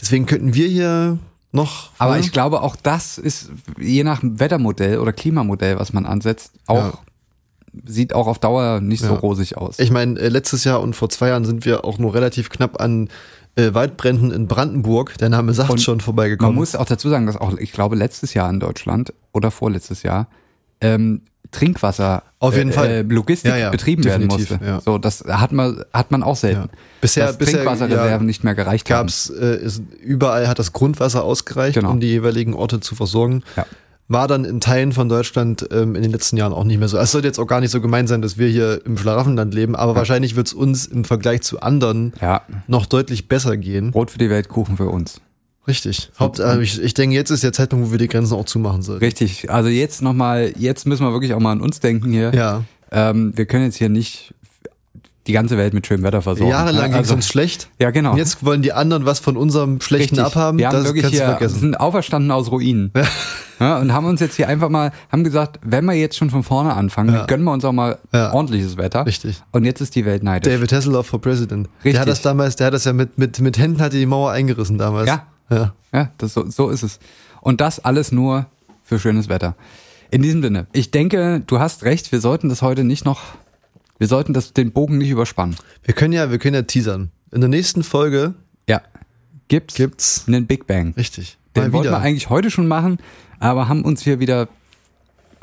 [0.00, 1.18] Deswegen könnten wir hier
[1.52, 1.90] noch.
[1.98, 2.20] Aber ne?
[2.20, 6.98] ich glaube, auch das ist je nach Wettermodell oder Klimamodell, was man ansetzt, auch Ja.
[7.86, 9.20] sieht auch auf Dauer nicht so Ja.
[9.20, 9.78] rosig aus.
[9.78, 12.80] Ich meine, äh, letztes Jahr und vor zwei Jahren sind wir auch nur relativ knapp
[12.80, 13.08] an
[13.54, 16.54] äh, Waldbränden in Brandenburg, der Name sagt Und schon, man vorbeigekommen.
[16.54, 20.28] muss auch dazu sagen, dass auch, ich glaube, letztes Jahr in Deutschland oder vorletztes Jahr
[20.80, 22.86] ähm, Trinkwasser Auf jeden äh, Fall.
[22.88, 24.58] äh, Logistik Ja, ja, betrieben werden musste.
[24.64, 24.80] ja.
[24.80, 26.70] So, das hat man hat man auch selten.
[27.00, 29.06] Bisher- dass bisher, Trinkwasserreserven nicht mehr gereicht haben.
[29.06, 31.90] gab's äh, ist, überall hat das Grundwasser ausgereicht, Genau.
[31.90, 33.42] um die jeweiligen Orte zu versorgen.
[34.08, 36.98] War dann in Teilen von Deutschland ähm, in den letzten Jahren auch nicht mehr so.
[36.98, 39.76] Es sollte jetzt auch gar nicht so gemein sein, dass wir hier im Schlaraffenland leben,
[39.76, 42.12] aber wahrscheinlich wird es uns im Vergleich zu anderen
[42.66, 43.90] noch deutlich besser gehen.
[43.92, 45.20] Brot für die Welt, Kuchen für uns.
[45.66, 46.10] Richtig.
[46.18, 48.82] Haupt, äh, ich, ich denke, jetzt ist der Zeitpunkt, wo wir die Grenzen auch zumachen
[48.82, 49.04] sollten.
[49.04, 49.50] Richtig.
[49.50, 52.32] Also jetzt nochmal, jetzt müssen wir wirklich auch mal an uns denken hier.
[52.34, 52.64] Ja.
[52.90, 54.34] Ähm, wir können jetzt hier nicht
[55.28, 56.50] die ganze Welt mit schönem Wetter versorgen.
[56.50, 57.68] Jahrelang ging es also, uns schlecht.
[57.78, 58.12] Ja, genau.
[58.12, 60.26] Und jetzt wollen die anderen was von unserem Schlechten Richtig.
[60.26, 60.58] abhaben.
[60.58, 61.60] Wir haben das wirklich hier, vergessen.
[61.60, 62.92] sind auferstanden aus Ruinen.
[63.60, 63.78] Ja.
[63.78, 66.74] und haben uns jetzt hier einfach mal, haben gesagt, wenn wir jetzt schon von vorne
[66.74, 67.26] anfangen, Ja.
[67.26, 68.32] gönnen wir uns auch mal Ja.
[68.32, 69.06] ordentliches Wetter.
[69.06, 69.40] Richtig.
[69.52, 70.52] Und jetzt ist die Welt neidisch.
[70.52, 71.68] David Hasselhoff for President.
[71.76, 71.92] Richtig.
[71.92, 74.32] Der hat das damals, der hat das ja mit, mit, mit Händen hat die Mauer
[74.32, 75.06] eingerissen damals.
[75.06, 75.26] Ja.
[75.54, 75.74] Ja.
[75.92, 76.98] Ja, das, so, so ist es.
[77.40, 78.46] Und das alles nur
[78.82, 79.54] für schönes Wetter.
[80.10, 83.20] In diesem Sinne, ich denke, du hast recht, wir sollten das heute nicht noch,
[83.98, 85.56] wir sollten das, den Bogen nicht überspannen.
[85.82, 87.10] Wir können ja, wir können ja teasern.
[87.30, 88.34] In der nächsten Folge
[88.68, 88.80] Ja.
[89.48, 90.94] Gibt's, gibt's einen Big Bang.
[90.96, 91.38] richtig.
[91.56, 91.98] Den mal wollten wieder.
[91.98, 92.98] wir eigentlich heute schon machen,
[93.38, 94.48] aber haben uns hier wieder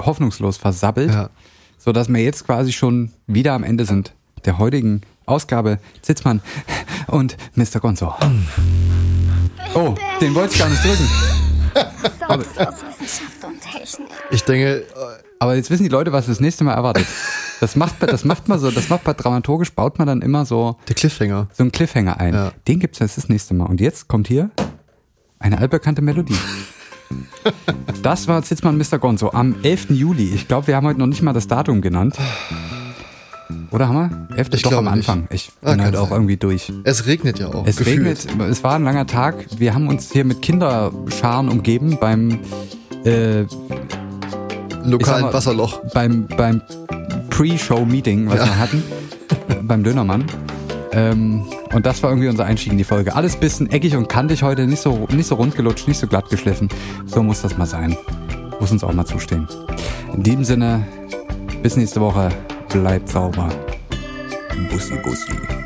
[0.01, 1.29] hoffnungslos versabbelt, Ja.
[1.77, 4.13] so dass wir jetzt quasi schon wieder am Ende sind
[4.45, 6.41] der heutigen Ausgabe Zitzmann
[7.07, 7.79] und Mr.
[7.79, 8.13] Gonzo.
[9.75, 11.09] Oh, den wollte ich gar nicht drücken.
[13.61, 14.07] Technik.
[14.31, 14.85] Ich denke, äh,
[15.39, 17.05] Aber jetzt wissen die Leute, was das nächste Mal erwartet.
[17.59, 20.77] Das macht, das macht man so, das macht man dramaturgisch, baut man dann immer so,
[20.87, 21.47] der Cliffhanger.
[21.53, 22.33] so einen Cliffhanger ein.
[22.33, 22.51] Ja.
[22.67, 23.65] Den gibt's jetzt das nächste Mal.
[23.65, 24.49] Und jetzt kommt hier
[25.39, 26.37] eine altbekannte Melodie.
[28.01, 28.99] Das war Zitzmann Mr.
[28.99, 29.89] Gonzo am 11.
[29.91, 30.31] Juli.
[30.33, 32.15] Ich glaube, wir haben heute noch nicht mal das Datum genannt.
[33.71, 34.37] Oder haben wir?
[34.37, 34.49] 11.
[34.53, 35.09] Ich Doch am glaube nicht.
[35.09, 35.27] Anfang.
[35.31, 36.17] Ich Ah, bin halt auch sein.
[36.17, 36.71] irgendwie durch.
[36.83, 37.65] Es regnet ja auch.
[37.65, 37.97] Es gefühlt.
[38.27, 39.45] regnet, es war ein langer Tag.
[39.57, 42.39] Wir haben uns hier mit Kinderscharen umgeben beim
[43.05, 43.45] äh,
[44.83, 45.81] Lokalen mal- Wasserloch.
[45.93, 46.61] beim, beim
[47.29, 48.45] Pre-Show-Meeting, was Ja.
[48.45, 48.83] wir hatten,
[49.67, 50.25] beim Dönermann.
[50.91, 53.15] Ähm, und das war irgendwie unser Einstieg in die Folge.
[53.15, 56.29] Alles bisschen eckig und kantig heute, nicht so, nicht so rund gelutscht, nicht so glatt
[56.29, 56.67] geschliffen.
[57.05, 57.95] So muss das mal sein.
[58.59, 59.47] Muss uns auch mal zustehen.
[60.13, 60.85] In diesem Sinne,
[61.61, 62.29] bis nächste Woche.
[62.69, 63.49] Bleibt sauber.
[64.69, 65.58] Bussi, bussi.